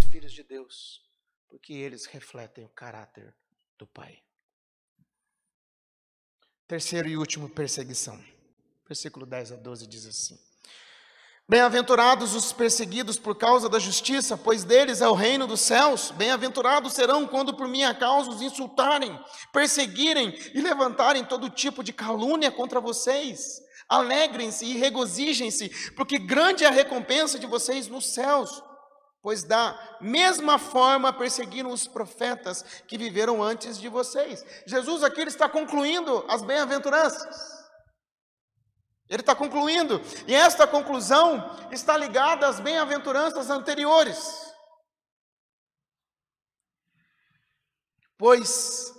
Os 0.00 0.10
filhos 0.10 0.32
de 0.32 0.42
Deus, 0.42 1.02
porque 1.46 1.74
eles 1.74 2.06
refletem 2.06 2.64
o 2.64 2.70
caráter 2.70 3.36
do 3.78 3.86
Pai. 3.86 4.18
Terceiro 6.66 7.06
e 7.06 7.16
último, 7.18 7.50
perseguição. 7.50 8.35
Versículo 8.86 9.26
10 9.26 9.52
a 9.52 9.56
12 9.56 9.86
diz 9.86 10.06
assim: 10.06 10.38
Bem-aventurados 11.48 12.34
os 12.34 12.52
perseguidos 12.52 13.18
por 13.18 13.36
causa 13.36 13.68
da 13.68 13.78
justiça, 13.78 14.36
pois 14.36 14.64
deles 14.64 15.00
é 15.00 15.08
o 15.08 15.14
reino 15.14 15.46
dos 15.46 15.60
céus. 15.60 16.10
Bem-aventurados 16.10 16.92
serão 16.92 17.24
quando 17.24 17.54
por 17.54 17.68
minha 17.68 17.94
causa 17.94 18.30
os 18.30 18.42
insultarem, 18.42 19.16
perseguirem 19.52 20.36
e 20.52 20.60
levantarem 20.60 21.24
todo 21.24 21.48
tipo 21.48 21.84
de 21.84 21.92
calúnia 21.92 22.50
contra 22.50 22.80
vocês. 22.80 23.62
Alegrem-se 23.88 24.64
e 24.64 24.76
regozijem-se, 24.76 25.92
porque 25.94 26.18
grande 26.18 26.64
é 26.64 26.66
a 26.66 26.72
recompensa 26.72 27.38
de 27.38 27.46
vocês 27.46 27.86
nos 27.86 28.12
céus. 28.12 28.62
Pois 29.22 29.44
da 29.44 29.78
mesma 30.00 30.58
forma 30.58 31.12
perseguiram 31.12 31.70
os 31.70 31.86
profetas 31.86 32.64
que 32.88 32.98
viveram 32.98 33.40
antes 33.40 33.78
de 33.78 33.88
vocês. 33.88 34.44
Jesus 34.66 35.04
aqui 35.04 35.22
está 35.22 35.48
concluindo 35.48 36.24
as 36.28 36.42
bem-aventuranças. 36.42 37.55
Ele 39.08 39.22
está 39.22 39.34
concluindo, 39.36 40.00
e 40.26 40.34
esta 40.34 40.66
conclusão 40.66 41.68
está 41.70 41.96
ligada 41.96 42.46
às 42.46 42.58
bem-aventuranças 42.58 43.50
anteriores. 43.50 44.52
Pois 48.18 48.92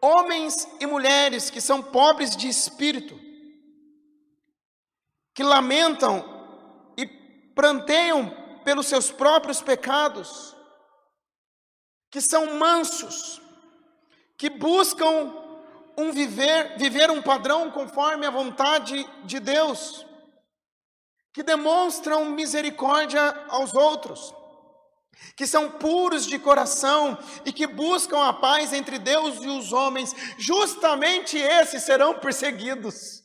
homens 0.00 0.68
e 0.80 0.86
mulheres 0.86 1.48
que 1.48 1.60
são 1.60 1.82
pobres 1.82 2.36
de 2.36 2.48
espírito, 2.48 3.18
que 5.34 5.42
lamentam 5.42 6.24
e 6.96 7.06
pranteiam 7.54 8.30
pelos 8.64 8.86
seus 8.86 9.10
próprios 9.10 9.60
pecados, 9.60 10.56
que 12.10 12.20
são 12.20 12.58
mansos, 12.58 13.40
que 14.36 14.50
buscam 14.50 15.41
um 15.96 16.12
viver, 16.12 16.76
viver 16.78 17.10
um 17.10 17.22
padrão 17.22 17.70
conforme 17.70 18.26
a 18.26 18.30
vontade 18.30 19.06
de 19.24 19.38
Deus, 19.38 20.06
que 21.32 21.42
demonstram 21.42 22.26
misericórdia 22.26 23.22
aos 23.48 23.74
outros, 23.74 24.34
que 25.36 25.46
são 25.46 25.70
puros 25.70 26.26
de 26.26 26.38
coração 26.38 27.16
e 27.44 27.52
que 27.52 27.66
buscam 27.66 28.22
a 28.26 28.32
paz 28.32 28.72
entre 28.72 28.98
Deus 28.98 29.42
e 29.42 29.48
os 29.48 29.72
homens, 29.72 30.14
justamente 30.38 31.38
esses 31.38 31.82
serão 31.82 32.18
perseguidos. 32.18 33.22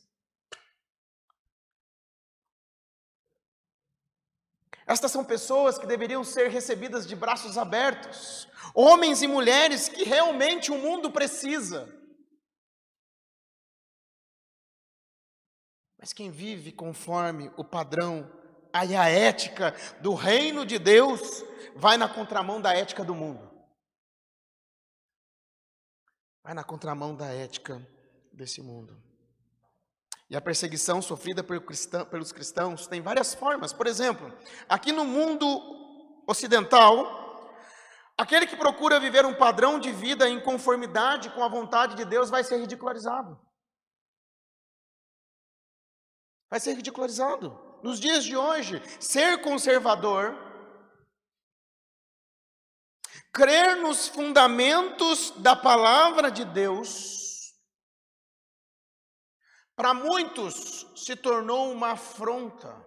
Estas 4.86 5.12
são 5.12 5.22
pessoas 5.22 5.76
que 5.76 5.86
deveriam 5.86 6.24
ser 6.24 6.48
recebidas 6.48 7.06
de 7.06 7.14
braços 7.14 7.58
abertos, 7.58 8.48
homens 8.74 9.20
e 9.20 9.26
mulheres 9.26 9.86
que 9.86 10.02
realmente 10.02 10.72
o 10.72 10.78
mundo 10.78 11.10
precisa. 11.10 11.97
Mas 16.08 16.14
quem 16.14 16.30
vive 16.30 16.72
conforme 16.72 17.52
o 17.54 17.62
padrão 17.62 18.32
e 18.88 18.96
a 18.96 19.10
ética 19.10 19.76
do 20.00 20.14
reino 20.14 20.64
de 20.64 20.78
Deus 20.78 21.44
vai 21.76 21.98
na 21.98 22.08
contramão 22.08 22.62
da 22.62 22.72
ética 22.72 23.04
do 23.04 23.14
mundo. 23.14 23.46
Vai 26.42 26.54
na 26.54 26.64
contramão 26.64 27.14
da 27.14 27.26
ética 27.26 27.86
desse 28.32 28.62
mundo. 28.62 28.96
E 30.30 30.34
a 30.34 30.40
perseguição 30.40 31.02
sofrida 31.02 31.44
pelos 31.44 32.32
cristãos 32.32 32.86
tem 32.86 33.02
várias 33.02 33.34
formas. 33.34 33.74
Por 33.74 33.86
exemplo, 33.86 34.32
aqui 34.66 34.92
no 34.92 35.04
mundo 35.04 35.46
ocidental, 36.26 37.52
aquele 38.16 38.46
que 38.46 38.56
procura 38.56 38.98
viver 38.98 39.26
um 39.26 39.34
padrão 39.34 39.78
de 39.78 39.92
vida 39.92 40.26
em 40.26 40.40
conformidade 40.40 41.28
com 41.28 41.44
a 41.44 41.48
vontade 41.48 41.96
de 41.96 42.06
Deus 42.06 42.30
vai 42.30 42.42
ser 42.42 42.56
ridicularizado 42.56 43.38
vai 46.50 46.58
ser 46.60 46.74
ridicularizado. 46.74 47.58
Nos 47.82 48.00
dias 48.00 48.24
de 48.24 48.36
hoje, 48.36 48.82
ser 49.00 49.40
conservador, 49.40 50.34
crer 53.32 53.76
nos 53.76 54.08
fundamentos 54.08 55.30
da 55.38 55.54
palavra 55.54 56.30
de 56.30 56.44
Deus, 56.44 57.54
para 59.76 59.94
muitos 59.94 60.90
se 60.96 61.14
tornou 61.14 61.70
uma 61.70 61.92
afronta. 61.92 62.84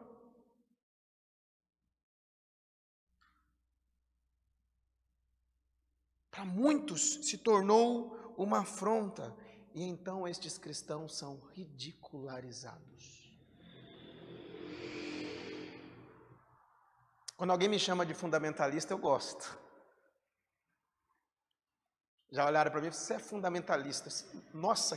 Para 6.29 6.43
muitos 6.43 7.25
se 7.25 7.37
tornou 7.37 8.33
uma 8.37 8.59
afronta, 8.59 9.33
e 9.73 9.83
então 9.83 10.27
estes 10.27 10.57
cristãos 10.57 11.17
são 11.17 11.39
ridicularizados. 11.53 13.20
Quando 17.41 17.49
alguém 17.49 17.67
me 17.67 17.79
chama 17.79 18.05
de 18.05 18.13
fundamentalista, 18.13 18.93
eu 18.93 18.99
gosto. 18.99 19.59
Já 22.29 22.45
olharam 22.45 22.69
para 22.69 22.79
mim 22.79 22.91
você 22.91 23.15
é 23.15 23.19
fundamentalista. 23.19 24.11
Nossa, 24.53 24.95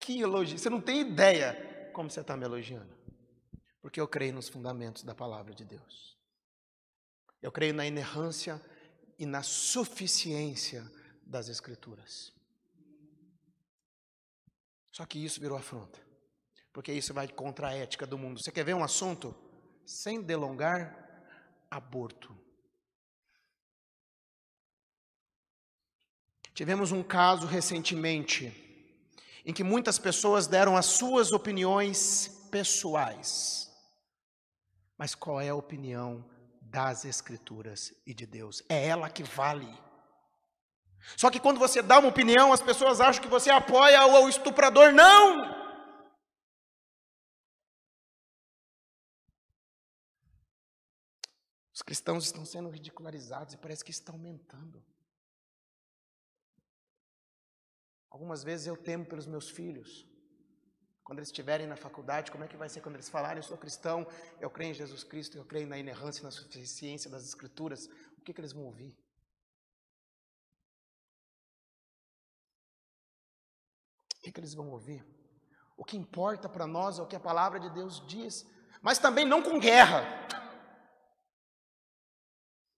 que 0.00 0.20
elogio. 0.20 0.58
Você 0.58 0.68
não 0.68 0.80
tem 0.80 1.02
ideia 1.02 1.88
como 1.94 2.10
você 2.10 2.20
está 2.20 2.36
me 2.36 2.44
elogiando. 2.44 2.92
Porque 3.80 4.00
eu 4.00 4.08
creio 4.08 4.34
nos 4.34 4.48
fundamentos 4.48 5.04
da 5.04 5.14
palavra 5.14 5.54
de 5.54 5.64
Deus. 5.64 6.18
Eu 7.40 7.52
creio 7.52 7.74
na 7.74 7.86
inerrância 7.86 8.60
e 9.16 9.24
na 9.24 9.44
suficiência 9.44 10.84
das 11.22 11.48
Escrituras. 11.48 12.32
Só 14.90 15.06
que 15.06 15.24
isso 15.24 15.40
virou 15.40 15.56
afronta, 15.56 16.00
porque 16.72 16.92
isso 16.92 17.14
vai 17.14 17.28
contra 17.28 17.68
a 17.68 17.72
ética 17.72 18.04
do 18.04 18.18
mundo. 18.18 18.42
Você 18.42 18.50
quer 18.50 18.64
ver 18.64 18.74
um 18.74 18.82
assunto? 18.82 19.32
Sem 19.86 20.20
delongar, 20.20 21.05
aborto. 21.70 22.36
Tivemos 26.54 26.90
um 26.90 27.02
caso 27.02 27.46
recentemente 27.46 28.50
em 29.44 29.52
que 29.52 29.62
muitas 29.62 29.98
pessoas 29.98 30.46
deram 30.46 30.76
as 30.76 30.86
suas 30.86 31.32
opiniões 31.32 32.28
pessoais. 32.50 33.70
Mas 34.96 35.14
qual 35.14 35.40
é 35.40 35.50
a 35.50 35.54
opinião 35.54 36.24
das 36.62 37.04
Escrituras 37.04 37.92
e 38.06 38.14
de 38.14 38.26
Deus? 38.26 38.62
É 38.68 38.86
ela 38.86 39.10
que 39.10 39.22
vale. 39.22 39.68
Só 41.16 41.30
que 41.30 41.38
quando 41.38 41.58
você 41.58 41.82
dá 41.82 41.98
uma 41.98 42.08
opinião, 42.08 42.52
as 42.52 42.62
pessoas 42.62 43.00
acham 43.00 43.22
que 43.22 43.28
você 43.28 43.50
apoia 43.50 44.04
o 44.06 44.28
estuprador. 44.28 44.92
Não! 44.92 45.65
Cristãos 51.86 52.24
estão 52.24 52.44
sendo 52.44 52.68
ridicularizados 52.68 53.54
e 53.54 53.56
parece 53.56 53.84
que 53.84 53.92
está 53.92 54.12
aumentando. 54.12 54.84
Algumas 58.10 58.42
vezes 58.42 58.66
eu 58.66 58.76
temo 58.76 59.06
pelos 59.06 59.26
meus 59.26 59.48
filhos. 59.48 60.04
Quando 61.04 61.20
eles 61.20 61.28
estiverem 61.28 61.68
na 61.68 61.76
faculdade, 61.76 62.32
como 62.32 62.42
é 62.42 62.48
que 62.48 62.56
vai 62.56 62.68
ser 62.68 62.80
quando 62.80 62.96
eles 62.96 63.08
falarem, 63.08 63.36
eu 63.36 63.42
sou 63.42 63.56
cristão, 63.56 64.04
eu 64.40 64.50
creio 64.50 64.72
em 64.72 64.74
Jesus 64.74 65.04
Cristo, 65.04 65.38
eu 65.38 65.44
creio 65.44 65.68
na 65.68 65.78
inerrância 65.78 66.20
e 66.20 66.24
na 66.24 66.32
suficiência 66.32 67.08
das 67.08 67.24
Escrituras, 67.24 67.86
o 68.18 68.22
que, 68.22 68.34
que 68.34 68.40
eles 68.40 68.52
vão 68.52 68.64
ouvir? 68.64 68.92
O 74.16 74.20
que, 74.22 74.32
que 74.32 74.40
eles 74.40 74.54
vão 74.54 74.70
ouvir? 74.70 75.06
O 75.76 75.84
que 75.84 75.96
importa 75.96 76.48
para 76.48 76.66
nós 76.66 76.98
é 76.98 77.02
o 77.02 77.06
que 77.06 77.14
a 77.14 77.20
palavra 77.20 77.60
de 77.60 77.70
Deus 77.70 78.04
diz, 78.08 78.44
mas 78.82 78.98
também 78.98 79.24
não 79.24 79.40
com 79.40 79.60
guerra. 79.60 80.02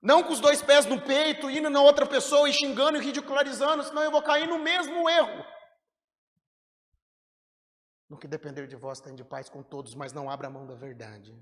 Não 0.00 0.22
com 0.22 0.32
os 0.32 0.40
dois 0.40 0.62
pés 0.62 0.86
no 0.86 1.00
peito, 1.00 1.50
indo 1.50 1.68
na 1.68 1.80
outra 1.80 2.06
pessoa 2.06 2.48
e 2.48 2.52
xingando 2.52 2.98
e 2.98 3.04
ridicularizando, 3.04 3.82
senão 3.82 4.02
eu 4.02 4.10
vou 4.10 4.22
cair 4.22 4.46
no 4.46 4.58
mesmo 4.58 5.08
erro. 5.08 5.44
No 8.08 8.16
que 8.16 8.28
depender 8.28 8.66
de 8.68 8.76
vós, 8.76 9.00
tem 9.00 9.14
de 9.14 9.24
paz 9.24 9.48
com 9.48 9.62
todos, 9.62 9.94
mas 9.94 10.12
não 10.12 10.30
abra 10.30 10.46
a 10.46 10.50
mão 10.50 10.66
da 10.66 10.74
verdade. 10.74 11.36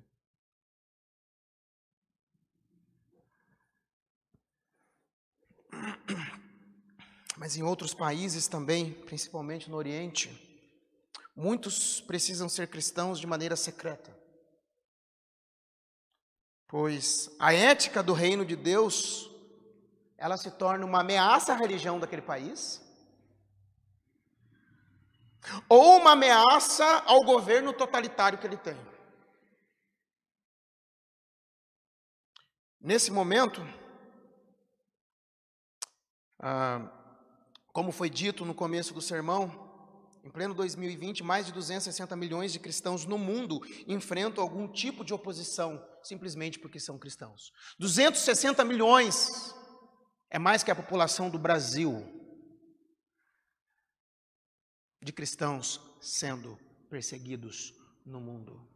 Mas 7.36 7.56
em 7.56 7.62
outros 7.62 7.92
países 7.92 8.48
também, 8.48 8.94
principalmente 9.04 9.70
no 9.70 9.76
Oriente, 9.76 10.30
muitos 11.36 12.00
precisam 12.00 12.48
ser 12.48 12.68
cristãos 12.68 13.20
de 13.20 13.26
maneira 13.26 13.54
secreta 13.54 14.25
pois 16.68 17.30
a 17.38 17.52
ética 17.52 18.02
do 18.02 18.12
reino 18.12 18.44
de 18.44 18.56
Deus, 18.56 19.30
ela 20.18 20.36
se 20.36 20.50
torna 20.50 20.84
uma 20.84 21.00
ameaça 21.00 21.52
à 21.52 21.56
religião 21.56 21.98
daquele 22.00 22.22
país, 22.22 22.82
ou 25.68 25.98
uma 25.98 26.12
ameaça 26.12 26.84
ao 27.06 27.22
governo 27.22 27.72
totalitário 27.72 28.38
que 28.38 28.46
ele 28.46 28.56
tem. 28.56 28.76
Nesse 32.80 33.10
momento, 33.10 33.66
ah, 36.38 36.88
como 37.72 37.92
foi 37.92 38.08
dito 38.08 38.44
no 38.44 38.54
começo 38.54 38.94
do 38.94 39.00
sermão, 39.00 39.66
em 40.22 40.30
pleno 40.30 40.54
2020, 40.54 41.22
mais 41.22 41.46
de 41.46 41.52
260 41.52 42.16
milhões 42.16 42.52
de 42.52 42.58
cristãos 42.58 43.04
no 43.04 43.18
mundo 43.18 43.60
enfrentam 43.86 44.42
algum 44.42 44.66
tipo 44.66 45.04
de 45.04 45.14
oposição, 45.14 45.84
simplesmente 46.06 46.58
porque 46.58 46.80
são 46.80 46.98
cristãos. 46.98 47.52
260 47.78 48.64
milhões 48.64 49.54
é 50.30 50.38
mais 50.38 50.62
que 50.62 50.70
a 50.70 50.76
população 50.76 51.30
do 51.30 51.38
Brasil 51.38 52.12
de 55.02 55.12
cristãos 55.12 55.80
sendo 56.00 56.58
perseguidos 56.88 57.74
no 58.04 58.20
mundo. 58.20 58.68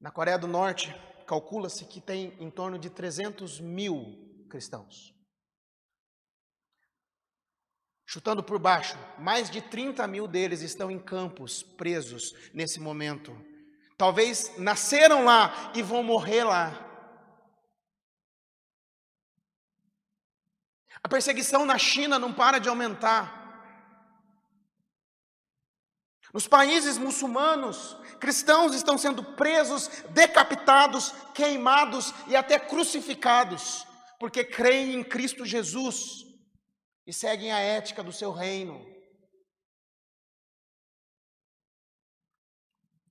Na 0.00 0.10
Coreia 0.10 0.38
do 0.38 0.46
Norte, 0.46 0.94
calcula-se 1.26 1.84
que 1.84 2.00
tem 2.00 2.34
em 2.40 2.50
torno 2.50 2.78
de 2.78 2.90
300 2.90 3.60
mil 3.60 4.46
cristãos. 4.48 5.14
Chutando 8.04 8.42
por 8.42 8.58
baixo, 8.58 8.98
mais 9.18 9.48
de 9.48 9.62
30 9.62 10.06
mil 10.08 10.26
deles 10.26 10.62
estão 10.62 10.90
em 10.90 10.98
campos, 10.98 11.62
presos 11.62 12.34
nesse 12.52 12.80
momento. 12.80 13.32
Talvez 14.00 14.56
nasceram 14.56 15.26
lá 15.26 15.72
e 15.74 15.82
vão 15.82 16.02
morrer 16.02 16.42
lá. 16.42 16.72
A 21.02 21.06
perseguição 21.06 21.66
na 21.66 21.76
China 21.76 22.18
não 22.18 22.32
para 22.32 22.58
de 22.58 22.66
aumentar. 22.66 23.36
Nos 26.32 26.48
países 26.48 26.96
muçulmanos, 26.96 27.94
cristãos 28.18 28.72
estão 28.72 28.96
sendo 28.96 29.22
presos, 29.22 29.88
decapitados, 30.08 31.12
queimados 31.34 32.14
e 32.26 32.34
até 32.34 32.58
crucificados, 32.58 33.86
porque 34.18 34.42
creem 34.42 34.94
em 34.94 35.04
Cristo 35.04 35.44
Jesus 35.44 36.24
e 37.06 37.12
seguem 37.12 37.52
a 37.52 37.58
ética 37.58 38.02
do 38.02 38.12
seu 38.12 38.32
reino. 38.32 38.89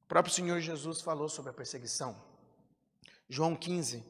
O 0.09 0.15
próprio 0.17 0.33
Senhor 0.33 0.59
Jesus 0.59 1.01
falou 1.01 1.29
sobre 1.29 1.51
a 1.51 1.53
perseguição. 1.53 2.19
João 3.29 3.55
15, 3.55 4.03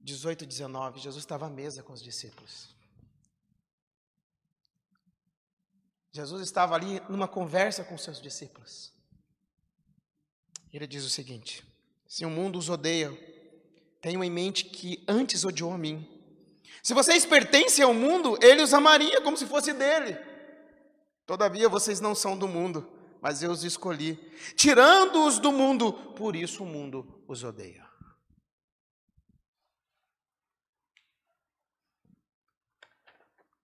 18 0.00 0.42
e 0.42 0.46
19, 0.48 0.98
Jesus 0.98 1.22
estava 1.22 1.46
à 1.46 1.48
mesa 1.48 1.80
com 1.80 1.92
os 1.92 2.02
discípulos. 2.02 2.74
Jesus 6.10 6.42
estava 6.42 6.74
ali 6.74 7.00
numa 7.08 7.28
conversa 7.28 7.84
com 7.84 7.96
seus 7.96 8.20
discípulos. 8.20 8.92
Ele 10.72 10.88
diz 10.88 11.04
o 11.04 11.08
seguinte: 11.08 11.64
Se 12.08 12.24
o 12.24 12.30
mundo 12.30 12.58
os 12.58 12.68
odeia, 12.68 13.12
tenham 14.00 14.24
em 14.24 14.30
mente 14.30 14.64
que 14.64 15.04
antes 15.06 15.44
odiou 15.44 15.72
a 15.72 15.78
mim. 15.78 16.04
Se 16.82 16.94
vocês 16.94 17.24
pertencem 17.24 17.84
ao 17.84 17.94
mundo, 17.94 18.36
ele 18.42 18.60
os 18.60 18.74
amaria 18.74 19.20
como 19.20 19.36
se 19.36 19.46
fosse 19.46 19.72
dele. 19.72 20.18
Todavia 21.24 21.68
vocês 21.68 22.00
não 22.00 22.12
são 22.12 22.36
do 22.36 22.48
mundo, 22.48 22.99
mas 23.20 23.42
eu 23.42 23.50
os 23.50 23.64
escolhi, 23.64 24.16
tirando-os 24.56 25.38
do 25.38 25.52
mundo, 25.52 25.92
por 25.92 26.34
isso 26.34 26.62
o 26.62 26.66
mundo 26.66 27.22
os 27.28 27.44
odeia. 27.44 27.88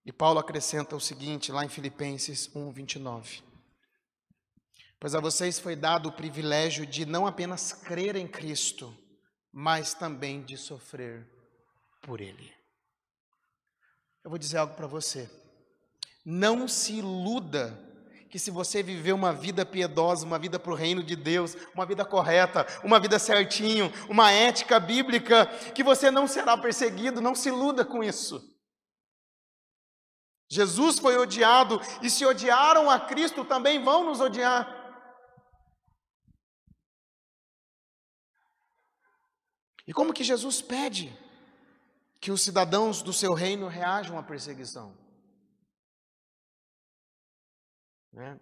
E 0.05 0.11
Paulo 0.13 0.39
acrescenta 0.39 0.95
o 0.95 1.01
seguinte, 1.01 1.51
lá 1.51 1.65
em 1.65 1.69
Filipenses 1.69 2.49
1, 2.55 2.71
29. 2.71 3.43
Pois 4.99 5.13
a 5.13 5.19
vocês 5.19 5.59
foi 5.59 5.75
dado 5.75 6.09
o 6.09 6.13
privilégio 6.13 6.85
de 6.85 7.05
não 7.05 7.27
apenas 7.27 7.73
crer 7.73 8.15
em 8.15 8.27
Cristo, 8.27 8.97
mas 9.51 9.93
também 9.93 10.43
de 10.43 10.55
sofrer 10.57 11.27
por 12.01 12.21
Ele. 12.21 12.53
Eu 14.23 14.29
vou 14.29 14.39
dizer 14.39 14.57
algo 14.57 14.75
para 14.75 14.87
você. 14.87 15.29
Não 16.25 16.67
se 16.67 16.93
iluda 16.93 17.86
que 18.29 18.37
se 18.37 18.51
você 18.51 18.83
viver 18.83 19.13
uma 19.13 19.33
vida 19.33 19.65
piedosa, 19.65 20.25
uma 20.25 20.37
vida 20.37 20.59
para 20.59 20.71
o 20.71 20.75
reino 20.75 21.03
de 21.03 21.15
Deus, 21.15 21.55
uma 21.73 21.85
vida 21.85 22.05
correta, 22.05 22.65
uma 22.83 22.99
vida 22.99 23.17
certinho, 23.17 23.91
uma 24.09 24.31
ética 24.31 24.79
bíblica, 24.79 25.45
que 25.73 25.83
você 25.83 26.11
não 26.11 26.27
será 26.27 26.57
perseguido, 26.57 27.21
não 27.21 27.35
se 27.35 27.49
iluda 27.49 27.85
com 27.85 28.03
isso. 28.03 28.41
Jesus 30.49 30.99
foi 30.99 31.17
odiado, 31.17 31.81
e 32.01 32.09
se 32.09 32.25
odiaram 32.25 32.89
a 32.89 32.99
Cristo, 32.99 33.43
também 33.43 33.83
vão 33.83 34.05
nos 34.05 34.21
odiar. 34.21 34.75
E 39.85 39.93
como 39.93 40.13
que 40.13 40.23
Jesus 40.23 40.61
pede? 40.61 41.17
que 42.19 42.31
os 42.31 42.41
cidadãos 42.41 43.01
do 43.01 43.13
seu 43.13 43.33
reino 43.33 43.67
reajam 43.67 44.17
à 44.17 44.23
perseguição. 44.23 44.93
Né? 48.17 48.39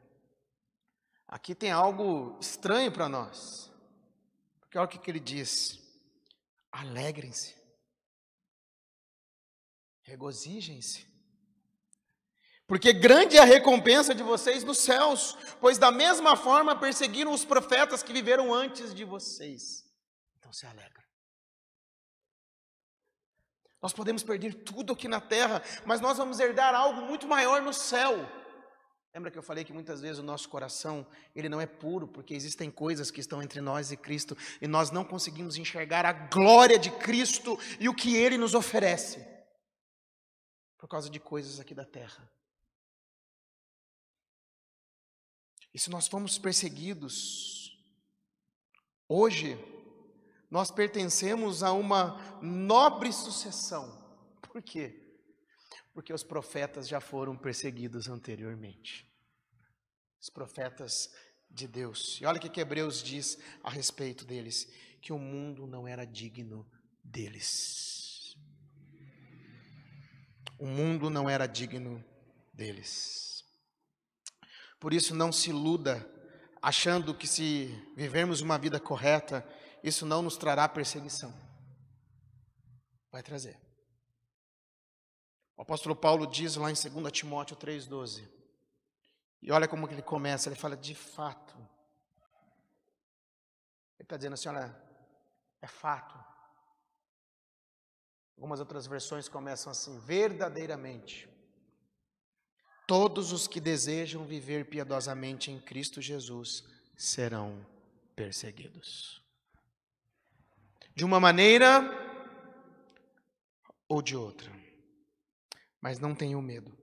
Aqui 1.27 1.53
tem 1.53 1.69
algo 1.69 2.37
estranho 2.39 2.89
para 2.93 3.09
nós. 3.09 3.69
Porque 4.61 4.77
olha 4.77 4.85
o 4.85 4.87
que 4.87 5.11
ele 5.11 5.19
diz: 5.19 5.77
alegrem-se, 6.71 7.53
regozijem-se, 10.03 11.05
porque 12.65 12.93
grande 12.93 13.35
é 13.35 13.41
a 13.41 13.43
recompensa 13.43 14.15
de 14.15 14.23
vocês 14.23 14.63
nos 14.63 14.77
céus, 14.77 15.37
pois 15.59 15.77
da 15.77 15.91
mesma 15.91 16.37
forma 16.37 16.79
perseguiram 16.79 17.33
os 17.33 17.43
profetas 17.43 18.01
que 18.01 18.13
viveram 18.13 18.53
antes 18.53 18.95
de 18.95 19.03
vocês. 19.03 19.85
Então 20.39 20.53
se 20.53 20.65
alegra. 20.65 21.03
Nós 23.81 23.91
podemos 23.91 24.23
perder 24.23 24.53
tudo 24.63 24.93
aqui 24.93 25.09
na 25.09 25.19
terra, 25.19 25.61
mas 25.85 25.99
nós 25.99 26.17
vamos 26.17 26.39
herdar 26.39 26.73
algo 26.73 27.01
muito 27.01 27.27
maior 27.27 27.61
no 27.61 27.73
céu. 27.73 28.44
Lembra 29.15 29.31
que 29.31 29.37
eu 29.37 29.43
falei 29.43 29.63
que 29.63 29.71
muitas 29.71 30.01
vezes 30.01 30.19
o 30.19 30.23
nosso 30.23 30.49
coração, 30.49 31.07
ele 31.33 31.47
não 31.47 31.61
é 31.61 31.65
puro, 31.65 32.05
porque 32.05 32.33
existem 32.33 32.69
coisas 32.69 33.09
que 33.09 33.21
estão 33.21 33.41
entre 33.41 33.61
nós 33.61 33.89
e 33.89 33.95
Cristo, 33.95 34.35
e 34.61 34.67
nós 34.67 34.91
não 34.91 35.05
conseguimos 35.05 35.55
enxergar 35.55 36.05
a 36.05 36.11
glória 36.11 36.77
de 36.77 36.91
Cristo 36.91 37.57
e 37.79 37.87
o 37.87 37.95
que 37.95 38.13
ele 38.13 38.37
nos 38.37 38.53
oferece, 38.53 39.25
por 40.77 40.89
causa 40.89 41.09
de 41.09 41.17
coisas 41.17 41.61
aqui 41.61 41.73
da 41.73 41.85
terra. 41.85 42.29
E 45.73 45.79
se 45.79 45.89
nós 45.89 46.09
fomos 46.09 46.37
perseguidos, 46.37 47.81
hoje, 49.07 49.57
nós 50.51 50.69
pertencemos 50.71 51.63
a 51.63 51.71
uma 51.71 52.41
nobre 52.41 53.13
sucessão. 53.13 53.97
Por 54.41 54.61
quê? 54.61 55.04
Porque 55.95 56.11
os 56.13 56.23
profetas 56.23 56.89
já 56.89 56.99
foram 56.99 57.37
perseguidos 57.37 58.09
anteriormente. 58.09 59.09
Os 60.21 60.29
profetas 60.29 61.09
de 61.49 61.67
Deus. 61.69 62.19
E 62.21 62.25
olha 62.25 62.37
o 62.37 62.41
que 62.41 62.59
Hebreus 62.59 63.01
diz 63.01 63.39
a 63.63 63.69
respeito 63.69 64.25
deles: 64.25 64.67
que 65.01 65.13
o 65.13 65.17
mundo 65.17 65.65
não 65.65 65.87
era 65.87 66.05
digno 66.05 66.69
deles. 67.01 68.35
O 70.59 70.67
mundo 70.67 71.09
não 71.09 71.29
era 71.29 71.47
digno 71.47 72.03
deles. 72.53 73.43
Por 74.79 74.93
isso, 74.93 75.15
não 75.15 75.31
se 75.31 75.49
iluda 75.49 76.05
achando 76.61 77.15
que 77.15 77.27
se 77.27 77.67
vivermos 77.95 78.41
uma 78.41 78.57
vida 78.57 78.81
correta, 78.81 79.47
isso 79.81 80.05
não 80.05 80.21
nos 80.21 80.35
trará 80.35 80.67
perseguição. 80.67 81.33
Vai 83.09 83.23
trazer. 83.23 83.64
O 85.57 85.61
apóstolo 85.61 85.95
Paulo 85.95 86.27
diz 86.27 86.55
lá 86.55 86.69
em 86.69 86.73
2 86.73 87.11
Timóteo 87.11 87.55
3,12. 87.55 88.27
E 89.41 89.51
olha 89.51 89.67
como 89.67 89.89
ele 89.89 90.01
começa, 90.01 90.49
ele 90.49 90.55
fala 90.55 90.75
de 90.75 90.93
fato. 90.93 91.55
Ele 93.97 94.03
está 94.03 94.17
dizendo 94.17 94.33
assim, 94.33 94.49
olha, 94.49 94.75
é 95.61 95.67
fato. 95.67 96.17
Algumas 98.35 98.59
outras 98.59 98.85
versões 98.85 99.29
começam 99.29 99.71
assim, 99.71 99.97
verdadeiramente. 99.99 101.29
Todos 102.87 103.31
os 103.31 103.47
que 103.47 103.59
desejam 103.59 104.25
viver 104.25 104.69
piedosamente 104.69 105.49
em 105.51 105.59
Cristo 105.59 106.01
Jesus 106.01 106.63
serão 106.95 107.65
perseguidos 108.15 109.25
de 110.95 111.03
uma 111.03 111.19
maneira 111.19 111.83
ou 113.87 114.01
de 114.01 114.15
outra. 114.15 114.49
Mas 115.85 115.99
não 115.99 116.15
tenham 116.15 116.41
medo. 116.41 116.75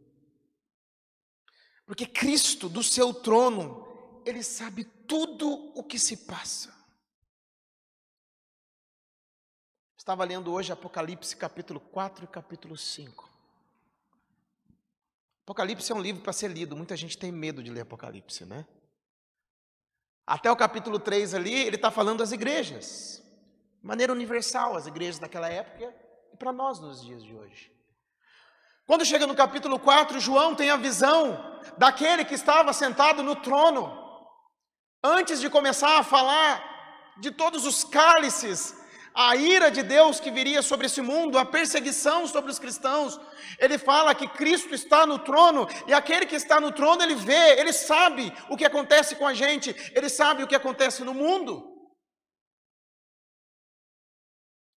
Porque 1.84 2.06
Cristo, 2.06 2.68
do 2.68 2.84
seu 2.84 3.12
trono, 3.12 4.22
ele 4.24 4.44
sabe 4.44 4.84
tudo 4.84 5.48
o 5.76 5.82
que 5.82 5.98
se 5.98 6.18
passa. 6.18 6.72
Estava 9.98 10.22
lendo 10.22 10.52
hoje 10.52 10.70
Apocalipse 10.70 11.34
capítulo 11.34 11.80
4 11.80 12.26
e 12.26 12.28
capítulo 12.28 12.76
5. 12.76 13.28
Apocalipse 15.42 15.90
é 15.90 15.94
um 15.96 16.00
livro 16.00 16.22
para 16.22 16.32
ser 16.32 16.52
lido, 16.52 16.76
muita 16.76 16.96
gente 16.96 17.18
tem 17.18 17.32
medo 17.32 17.60
de 17.60 17.72
ler 17.72 17.80
Apocalipse, 17.80 18.44
né? 18.44 18.64
Até 20.24 20.48
o 20.48 20.54
capítulo 20.56 21.00
3 21.00 21.34
ali, 21.34 21.52
ele 21.52 21.74
está 21.74 21.90
falando 21.90 22.20
das 22.20 22.30
igrejas 22.30 23.20
maneira 23.82 24.12
universal, 24.12 24.76
as 24.76 24.86
igrejas 24.86 25.18
daquela 25.18 25.48
época 25.48 25.92
e 26.32 26.36
para 26.36 26.52
nós 26.52 26.78
nos 26.78 27.02
dias 27.02 27.24
de 27.24 27.34
hoje. 27.34 27.81
Quando 28.86 29.04
chega 29.04 29.26
no 29.26 29.34
capítulo 29.34 29.78
4, 29.78 30.18
João 30.18 30.54
tem 30.54 30.70
a 30.70 30.76
visão 30.76 31.60
daquele 31.78 32.24
que 32.24 32.34
estava 32.34 32.72
sentado 32.72 33.22
no 33.22 33.36
trono. 33.36 34.00
Antes 35.02 35.40
de 35.40 35.48
começar 35.48 35.98
a 35.98 36.04
falar 36.04 37.14
de 37.18 37.30
todos 37.30 37.64
os 37.64 37.84
cálices, 37.84 38.76
a 39.14 39.36
ira 39.36 39.70
de 39.70 39.82
Deus 39.82 40.18
que 40.18 40.30
viria 40.30 40.62
sobre 40.62 40.86
esse 40.86 41.00
mundo, 41.00 41.38
a 41.38 41.44
perseguição 41.44 42.26
sobre 42.26 42.50
os 42.50 42.58
cristãos, 42.58 43.20
ele 43.58 43.78
fala 43.78 44.14
que 44.14 44.26
Cristo 44.28 44.74
está 44.74 45.06
no 45.06 45.18
trono 45.18 45.66
e 45.86 45.92
aquele 45.92 46.26
que 46.26 46.34
está 46.34 46.60
no 46.60 46.72
trono, 46.72 47.02
ele 47.02 47.14
vê, 47.14 47.60
ele 47.60 47.72
sabe 47.72 48.32
o 48.48 48.56
que 48.56 48.64
acontece 48.64 49.14
com 49.16 49.26
a 49.26 49.34
gente, 49.34 49.74
ele 49.94 50.08
sabe 50.08 50.42
o 50.42 50.46
que 50.46 50.56
acontece 50.56 51.04
no 51.04 51.14
mundo. 51.14 51.68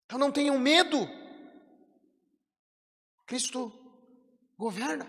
Então 0.05 0.19
não 0.19 0.31
tenham 0.31 0.57
medo. 0.59 1.07
Cristo 3.25 3.82
governa. 4.63 5.05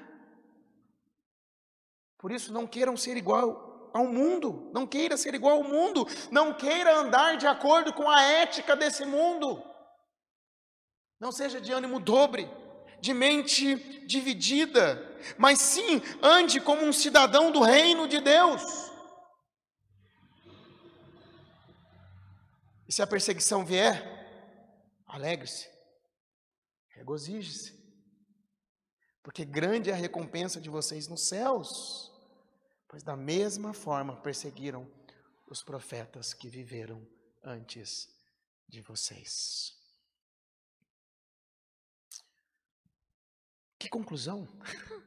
Por 2.18 2.32
isso 2.32 2.52
não 2.52 2.66
queiram 2.66 2.96
ser 2.96 3.16
igual 3.16 3.90
ao 3.94 4.06
mundo, 4.06 4.70
não 4.74 4.86
queira 4.86 5.16
ser 5.16 5.34
igual 5.34 5.58
ao 5.58 5.64
mundo, 5.64 6.06
não 6.30 6.52
queira 6.52 6.98
andar 6.98 7.36
de 7.36 7.46
acordo 7.46 7.92
com 7.92 8.10
a 8.10 8.20
ética 8.22 8.74
desse 8.74 9.04
mundo. 9.04 9.62
Não 11.20 11.30
seja 11.30 11.60
de 11.60 11.72
ânimo 11.72 12.00
dobre, 12.00 12.50
de 13.00 13.14
mente 13.14 13.76
dividida, 14.06 14.84
mas 15.38 15.60
sim 15.60 16.02
ande 16.20 16.60
como 16.60 16.82
um 16.84 16.92
cidadão 16.92 17.52
do 17.52 17.62
reino 17.62 18.08
de 18.08 18.20
Deus. 18.20 18.62
E 22.88 22.92
se 22.92 23.00
a 23.02 23.06
perseguição 23.06 23.64
vier, 23.64 24.12
Alegre-se, 25.14 25.70
regozije-se, 26.88 27.73
porque 29.24 29.44
grande 29.44 29.90
é 29.90 29.92
a 29.92 29.96
recompensa 29.96 30.60
de 30.60 30.70
vocês 30.70 31.08
nos 31.08 31.22
céus, 31.22 32.12
pois 32.86 33.02
da 33.02 33.16
mesma 33.16 33.72
forma 33.72 34.14
perseguiram 34.14 34.88
os 35.48 35.64
profetas 35.64 36.32
que 36.32 36.48
viveram 36.48 37.04
antes 37.42 38.08
de 38.68 38.80
vocês. 38.80 39.76
Que 43.78 43.88
conclusão! 43.88 44.46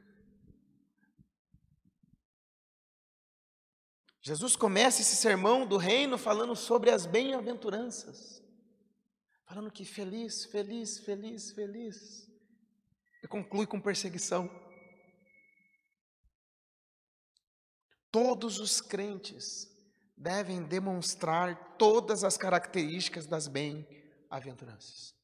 Jesus 4.20 4.54
começa 4.54 5.00
esse 5.00 5.16
sermão 5.16 5.66
do 5.66 5.78
reino 5.78 6.18
falando 6.18 6.54
sobre 6.54 6.90
as 6.90 7.06
bem-aventuranças 7.06 8.46
falando 9.48 9.70
que 9.70 9.84
feliz, 9.84 10.44
feliz, 10.44 10.98
feliz, 10.98 11.50
feliz. 11.52 12.27
E 13.22 13.28
conclui 13.28 13.66
com 13.66 13.80
perseguição. 13.80 14.48
Todos 18.10 18.58
os 18.58 18.80
crentes 18.80 19.68
devem 20.16 20.62
demonstrar 20.62 21.76
todas 21.76 22.24
as 22.24 22.36
características 22.36 23.26
das 23.26 23.46
bem-aventuranças. 23.46 25.14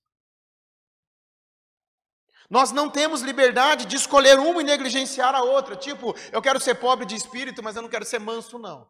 Nós 2.49 2.71
não 2.71 2.91
temos 2.91 3.23
liberdade 3.23 3.87
de 3.87 3.97
escolher 3.97 4.39
uma 4.39 4.61
e 4.61 4.65
negligenciar 4.65 5.35
a 5.35 5.43
outra. 5.43 5.75
Tipo, 5.77 6.15
eu 6.31 6.43
quero 6.43 6.61
ser 6.61 6.75
pobre 6.75 7.07
de 7.07 7.15
espírito, 7.15 7.63
mas 7.63 7.75
eu 7.75 7.83
não 7.83 7.89
quero 7.89 8.05
ser 8.05 8.19
manso, 8.19 8.59
não. 8.59 8.89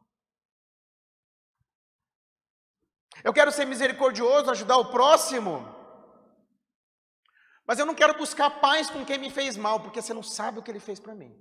Eu 3.22 3.32
quero 3.32 3.52
ser 3.52 3.64
misericordioso, 3.64 4.50
ajudar 4.50 4.76
o 4.76 4.90
próximo. 4.90 5.73
Mas 7.66 7.78
eu 7.78 7.86
não 7.86 7.94
quero 7.94 8.16
buscar 8.16 8.50
paz 8.60 8.90
com 8.90 9.04
quem 9.04 9.18
me 9.18 9.30
fez 9.30 9.56
mal, 9.56 9.80
porque 9.80 10.02
você 10.02 10.12
não 10.12 10.22
sabe 10.22 10.58
o 10.58 10.62
que 10.62 10.70
ele 10.70 10.80
fez 10.80 11.00
para 11.00 11.14
mim. 11.14 11.34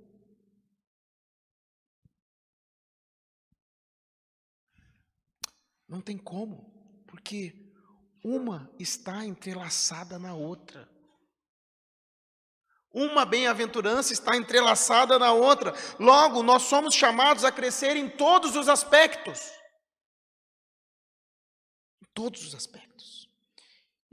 Não 5.86 6.00
tem 6.00 6.16
como, 6.16 7.04
porque 7.06 7.54
uma 8.24 8.70
está 8.78 9.24
entrelaçada 9.24 10.18
na 10.18 10.34
outra. 10.34 10.88
Uma 12.90 13.26
bem-aventurança 13.26 14.12
está 14.12 14.36
entrelaçada 14.36 15.18
na 15.18 15.32
outra. 15.32 15.74
Logo, 15.98 16.42
nós 16.42 16.62
somos 16.62 16.94
chamados 16.94 17.44
a 17.44 17.52
crescer 17.52 17.96
em 17.96 18.08
todos 18.08 18.56
os 18.56 18.68
aspectos 18.68 19.52
todos 22.14 22.46
os 22.46 22.54
aspectos. 22.54 23.23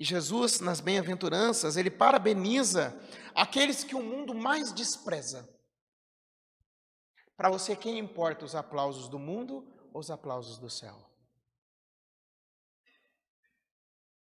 E 0.01 0.03
Jesus, 0.03 0.59
nas 0.59 0.81
bem-aventuranças, 0.81 1.77
ele 1.77 1.91
parabeniza 1.91 2.99
aqueles 3.35 3.83
que 3.83 3.93
o 3.93 4.01
mundo 4.01 4.33
mais 4.33 4.73
despreza. 4.73 5.47
Para 7.37 7.51
você, 7.51 7.75
quem 7.75 7.99
importa 7.99 8.43
os 8.43 8.55
aplausos 8.55 9.07
do 9.07 9.19
mundo 9.19 9.63
ou 9.93 9.99
os 9.99 10.09
aplausos 10.09 10.57
do 10.57 10.71
céu? 10.71 11.07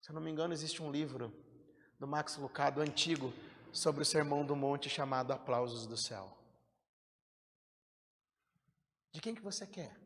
Se 0.01 0.09
eu 0.09 0.13
não 0.13 0.21
me 0.21 0.29
engano, 0.29 0.53
existe 0.53 0.83
um 0.83 0.91
livro 0.91 1.33
do 1.97 2.05
Max 2.05 2.35
Lucado 2.35 2.81
antigo 2.81 3.31
sobre 3.71 4.01
o 4.01 4.05
Sermão 4.05 4.45
do 4.45 4.57
Monte 4.57 4.89
chamado 4.89 5.31
Aplausos 5.31 5.87
do 5.87 5.95
Céu. 5.95 6.37
De 9.13 9.21
quem 9.21 9.33
que 9.33 9.41
você 9.41 9.65
quer? 9.65 9.97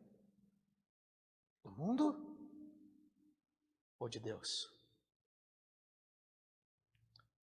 Do 1.64 1.72
mundo 1.72 2.38
ou 3.98 4.08
de 4.08 4.20
Deus? 4.20 4.75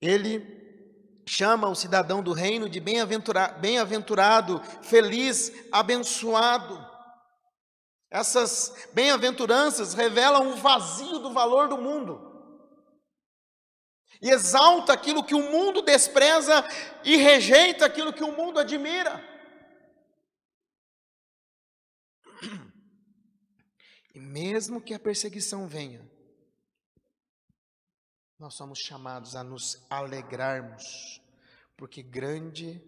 Ele 0.03 1.23
chama 1.25 1.69
o 1.69 1.75
cidadão 1.75 2.21
do 2.21 2.33
reino 2.33 2.67
de 2.67 2.81
bem-aventurado, 2.81 3.61
bem-aventurado, 3.61 4.61
feliz, 4.81 5.49
abençoado. 5.71 6.85
Essas 8.11 8.89
bem-aventuranças 8.93 9.93
revelam 9.93 10.51
o 10.51 10.55
vazio 10.57 11.19
do 11.19 11.31
valor 11.31 11.69
do 11.69 11.77
mundo. 11.77 12.31
E 14.21 14.29
exalta 14.29 14.91
aquilo 14.91 15.23
que 15.23 15.33
o 15.33 15.51
mundo 15.51 15.81
despreza 15.81 16.65
e 17.05 17.15
rejeita 17.15 17.85
aquilo 17.85 18.11
que 18.11 18.23
o 18.25 18.35
mundo 18.35 18.59
admira. 18.59 19.23
E 24.13 24.19
mesmo 24.19 24.81
que 24.81 24.93
a 24.93 24.99
perseguição 24.99 25.65
venha, 25.65 26.12
nós 28.43 28.55
somos 28.55 28.79
chamados 28.79 29.37
a 29.37 29.43
nos 29.43 29.81
alegrarmos, 29.89 31.21
porque 31.77 32.03
grande 32.03 32.83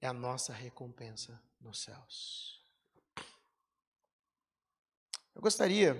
é 0.00 0.06
a 0.06 0.12
nossa 0.12 0.52
recompensa 0.52 1.42
nos 1.60 1.82
céus. 1.82 2.62
Eu 5.34 5.42
gostaria 5.42 5.94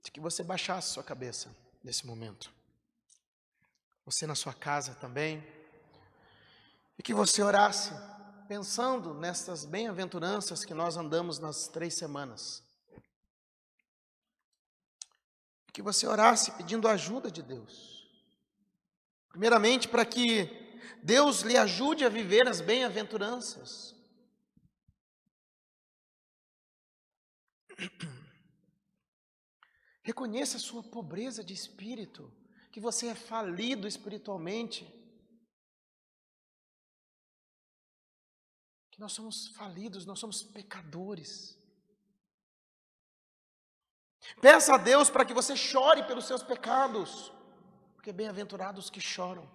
de 0.00 0.12
que 0.12 0.20
você 0.20 0.44
baixasse 0.44 0.92
sua 0.92 1.02
cabeça 1.02 1.52
nesse 1.82 2.06
momento. 2.06 2.52
Você 4.04 4.28
na 4.28 4.36
sua 4.36 4.54
casa 4.54 4.94
também. 4.94 5.44
E 6.96 7.02
que 7.02 7.12
você 7.12 7.42
orasse 7.42 7.90
pensando 8.46 9.12
nessas 9.12 9.64
bem-aventuranças 9.64 10.64
que 10.64 10.72
nós 10.72 10.96
andamos 10.96 11.40
nas 11.40 11.66
três 11.66 11.94
semanas 11.94 12.62
que 15.76 15.82
você 15.82 16.06
orasse 16.06 16.50
pedindo 16.52 16.88
ajuda 16.88 17.30
de 17.30 17.42
Deus. 17.42 18.08
Primeiramente, 19.28 19.86
para 19.86 20.06
que 20.06 20.46
Deus 21.02 21.42
lhe 21.42 21.54
ajude 21.54 22.02
a 22.02 22.08
viver 22.08 22.48
as 22.48 22.62
bem-aventuranças. 22.62 23.94
Reconheça 30.02 30.56
a 30.56 30.60
sua 30.60 30.82
pobreza 30.82 31.44
de 31.44 31.52
espírito, 31.52 32.34
que 32.72 32.80
você 32.80 33.08
é 33.08 33.14
falido 33.14 33.86
espiritualmente. 33.86 34.86
Que 38.92 38.98
nós 38.98 39.12
somos 39.12 39.48
falidos, 39.48 40.06
nós 40.06 40.18
somos 40.18 40.42
pecadores. 40.42 41.55
Peça 44.40 44.74
a 44.74 44.78
Deus 44.78 45.08
para 45.10 45.24
que 45.24 45.34
você 45.34 45.56
chore 45.56 46.02
pelos 46.04 46.26
seus 46.26 46.42
pecados, 46.42 47.32
porque 47.94 48.12
bem-aventurados 48.12 48.90
que 48.90 49.00
choram. 49.00 49.48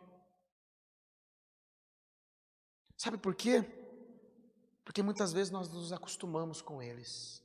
Sabe 2.97 3.17
por 3.17 3.35
quê? 3.35 3.63
Porque 4.83 5.01
muitas 5.01 5.33
vezes 5.33 5.51
nós 5.51 5.69
nos 5.69 5.91
acostumamos 5.91 6.61
com 6.61 6.81
eles. 6.81 7.41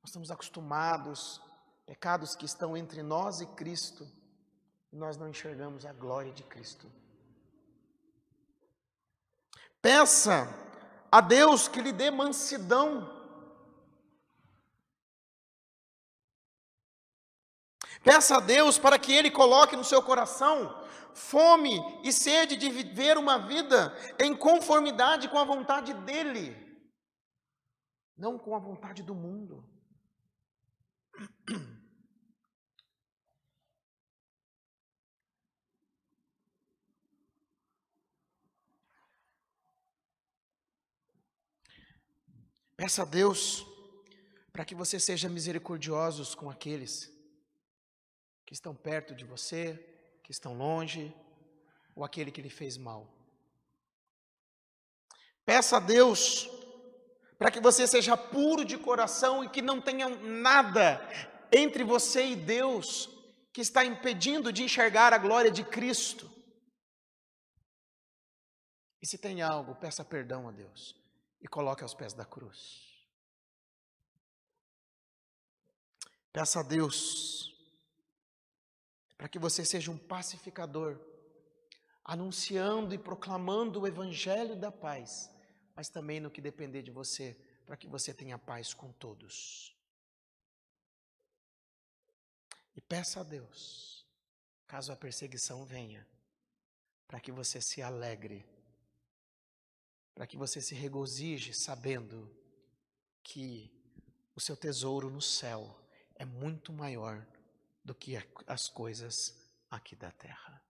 Nós 0.00 0.10
estamos 0.10 0.30
acostumados, 0.30 1.40
pecados 1.86 2.34
que 2.34 2.44
estão 2.44 2.76
entre 2.76 3.02
nós 3.02 3.40
e 3.40 3.46
Cristo, 3.46 4.10
e 4.92 4.96
nós 4.96 5.16
não 5.16 5.28
enxergamos 5.28 5.84
a 5.84 5.92
glória 5.92 6.32
de 6.32 6.42
Cristo. 6.42 6.90
Peça 9.80 10.67
a 11.10 11.20
Deus 11.20 11.68
que 11.68 11.80
lhe 11.80 11.92
dê 11.92 12.10
mansidão. 12.10 13.16
Peça 18.02 18.36
a 18.36 18.40
Deus 18.40 18.78
para 18.78 18.98
que 18.98 19.12
Ele 19.12 19.30
coloque 19.30 19.76
no 19.76 19.84
seu 19.84 20.02
coração 20.02 20.86
fome 21.14 21.80
e 22.04 22.12
sede 22.12 22.56
de 22.56 22.70
viver 22.70 23.18
uma 23.18 23.38
vida 23.38 23.92
em 24.18 24.36
conformidade 24.36 25.28
com 25.28 25.38
a 25.38 25.44
vontade 25.44 25.92
dEle, 25.92 26.56
não 28.16 28.38
com 28.38 28.54
a 28.54 28.58
vontade 28.58 29.02
do 29.02 29.14
mundo. 29.14 29.68
Peça 42.78 43.02
a 43.02 43.04
Deus 43.04 43.66
para 44.52 44.64
que 44.64 44.72
você 44.72 45.00
seja 45.00 45.28
misericordiosos 45.28 46.32
com 46.36 46.48
aqueles 46.48 47.12
que 48.46 48.54
estão 48.54 48.72
perto 48.72 49.16
de 49.16 49.24
você, 49.24 49.64
que 50.22 50.30
estão 50.30 50.56
longe, 50.56 51.12
ou 51.96 52.04
aquele 52.04 52.30
que 52.30 52.40
lhe 52.40 52.48
fez 52.48 52.76
mal. 52.76 53.12
Peça 55.44 55.78
a 55.78 55.80
Deus 55.80 56.48
para 57.36 57.50
que 57.50 57.58
você 57.58 57.84
seja 57.84 58.16
puro 58.16 58.64
de 58.64 58.78
coração 58.78 59.42
e 59.42 59.48
que 59.48 59.60
não 59.60 59.80
tenha 59.80 60.08
nada 60.08 61.00
entre 61.50 61.82
você 61.82 62.28
e 62.28 62.36
Deus 62.36 63.08
que 63.52 63.60
está 63.60 63.84
impedindo 63.84 64.52
de 64.52 64.62
enxergar 64.62 65.12
a 65.12 65.18
glória 65.18 65.50
de 65.50 65.64
Cristo. 65.64 66.30
E 69.02 69.06
se 69.06 69.18
tem 69.18 69.42
algo, 69.42 69.74
peça 69.74 70.04
perdão 70.04 70.48
a 70.48 70.52
Deus 70.52 71.07
e 71.40 71.48
coloque 71.48 71.82
aos 71.82 71.94
pés 71.94 72.12
da 72.12 72.24
cruz. 72.24 72.88
Peça 76.32 76.60
a 76.60 76.62
Deus 76.62 77.54
para 79.16 79.28
que 79.28 79.38
você 79.38 79.64
seja 79.64 79.90
um 79.90 79.98
pacificador, 79.98 80.96
anunciando 82.04 82.94
e 82.94 82.98
proclamando 82.98 83.80
o 83.80 83.86
evangelho 83.86 84.54
da 84.54 84.70
paz, 84.70 85.28
mas 85.74 85.88
também 85.88 86.20
no 86.20 86.30
que 86.30 86.40
depender 86.40 86.82
de 86.82 86.92
você, 86.92 87.36
para 87.66 87.76
que 87.76 87.88
você 87.88 88.14
tenha 88.14 88.38
paz 88.38 88.72
com 88.72 88.92
todos. 88.92 89.76
E 92.76 92.80
peça 92.80 93.20
a 93.20 93.24
Deus, 93.24 94.06
caso 94.68 94.92
a 94.92 94.96
perseguição 94.96 95.64
venha, 95.64 96.06
para 97.08 97.18
que 97.18 97.32
você 97.32 97.60
se 97.60 97.82
alegre 97.82 98.48
para 100.18 100.26
que 100.26 100.36
você 100.36 100.60
se 100.60 100.74
regozije 100.74 101.54
sabendo 101.54 102.28
que 103.22 103.72
o 104.34 104.40
seu 104.40 104.56
tesouro 104.56 105.08
no 105.08 105.22
céu 105.22 105.80
é 106.16 106.24
muito 106.24 106.72
maior 106.72 107.24
do 107.84 107.94
que 107.94 108.16
as 108.44 108.68
coisas 108.68 109.32
aqui 109.70 109.94
da 109.94 110.10
terra. 110.10 110.60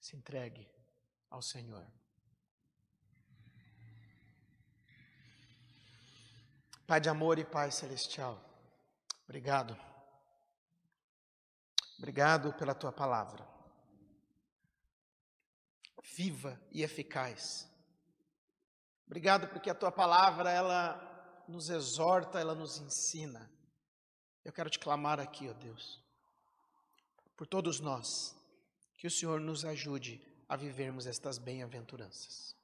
Se 0.00 0.16
entregue 0.16 0.66
ao 1.28 1.42
Senhor. 1.42 1.86
Pai 6.86 6.98
de 6.98 7.10
amor 7.10 7.38
e 7.38 7.44
Pai 7.44 7.70
celestial, 7.70 8.42
obrigado. 9.24 9.76
Obrigado 11.98 12.54
pela 12.54 12.74
tua 12.74 12.90
palavra 12.90 13.53
viva 16.12 16.60
e 16.70 16.82
eficaz. 16.82 17.68
Obrigado 19.06 19.48
porque 19.48 19.70
a 19.70 19.74
tua 19.74 19.90
palavra 19.90 20.50
ela 20.50 21.44
nos 21.48 21.70
exorta, 21.70 22.38
ela 22.38 22.54
nos 22.54 22.78
ensina. 22.78 23.50
Eu 24.44 24.52
quero 24.52 24.68
te 24.68 24.78
clamar 24.78 25.18
aqui, 25.18 25.48
ó 25.48 25.52
Deus, 25.54 26.02
por 27.36 27.46
todos 27.46 27.80
nós, 27.80 28.36
que 28.96 29.06
o 29.06 29.10
Senhor 29.10 29.40
nos 29.40 29.64
ajude 29.64 30.20
a 30.48 30.56
vivermos 30.56 31.06
estas 31.06 31.38
bem-aventuranças. 31.38 32.54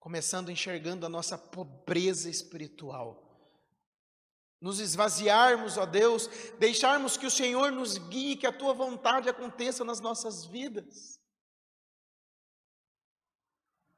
Começando 0.00 0.50
enxergando 0.50 1.06
a 1.06 1.08
nossa 1.08 1.36
pobreza 1.36 2.28
espiritual. 2.28 3.22
Nos 4.60 4.80
esvaziarmos, 4.80 5.76
ó 5.76 5.84
Deus, 5.84 6.28
deixarmos 6.58 7.16
que 7.18 7.26
o 7.26 7.30
Senhor 7.30 7.70
nos 7.70 7.98
guie, 7.98 8.36
que 8.36 8.46
a 8.46 8.52
tua 8.52 8.72
vontade 8.72 9.28
aconteça 9.28 9.84
nas 9.84 10.00
nossas 10.00 10.46
vidas 10.46 11.18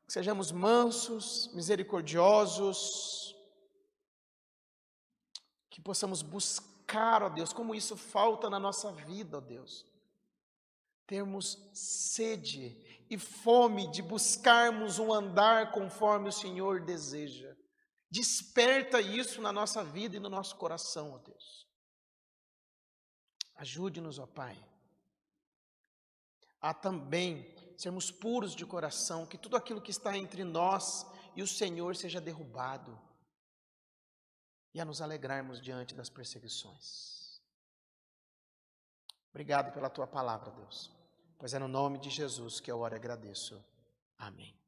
que 0.06 0.12
sejamos 0.12 0.52
mansos, 0.52 1.50
misericordiosos, 1.52 3.36
que 5.68 5.80
possamos 5.80 6.22
buscar, 6.22 7.24
ó 7.24 7.28
Deus, 7.28 7.52
como 7.52 7.74
isso 7.74 7.96
falta 7.96 8.48
na 8.48 8.58
nossa 8.58 8.92
vida, 8.92 9.38
ó 9.38 9.40
Deus. 9.40 9.84
Termos 11.06 11.58
sede 11.72 13.04
e 13.10 13.18
fome 13.18 13.90
de 13.90 14.00
buscarmos 14.02 14.98
um 14.98 15.12
andar 15.12 15.72
conforme 15.72 16.28
o 16.28 16.32
Senhor 16.32 16.80
deseja. 16.80 17.56
Desperta 18.08 19.00
isso 19.00 19.40
na 19.40 19.52
nossa 19.52 19.82
vida 19.82 20.16
e 20.16 20.20
no 20.20 20.28
nosso 20.28 20.56
coração, 20.56 21.12
ó 21.12 21.18
Deus. 21.18 21.66
Ajude-nos, 23.56 24.18
ó 24.18 24.26
Pai, 24.26 24.56
a 26.60 26.72
também 26.72 27.55
sermos 27.76 28.10
puros 28.10 28.54
de 28.54 28.64
coração, 28.64 29.26
que 29.26 29.38
tudo 29.38 29.56
aquilo 29.56 29.80
que 29.80 29.90
está 29.90 30.16
entre 30.16 30.44
nós 30.44 31.06
e 31.34 31.42
o 31.42 31.46
Senhor 31.46 31.94
seja 31.94 32.20
derrubado 32.20 32.98
e 34.74 34.80
a 34.80 34.84
nos 34.84 35.00
alegrarmos 35.00 35.60
diante 35.60 35.94
das 35.94 36.08
perseguições. 36.08 37.40
Obrigado 39.30 39.72
pela 39.72 39.90
tua 39.90 40.06
palavra, 40.06 40.50
Deus, 40.50 40.90
pois 41.38 41.52
é 41.54 41.58
no 41.58 41.68
nome 41.68 41.98
de 41.98 42.10
Jesus 42.10 42.60
que 42.60 42.70
eu 42.70 42.80
oro 42.80 42.94
e 42.94 42.96
agradeço. 42.96 43.62
Amém. 44.18 44.65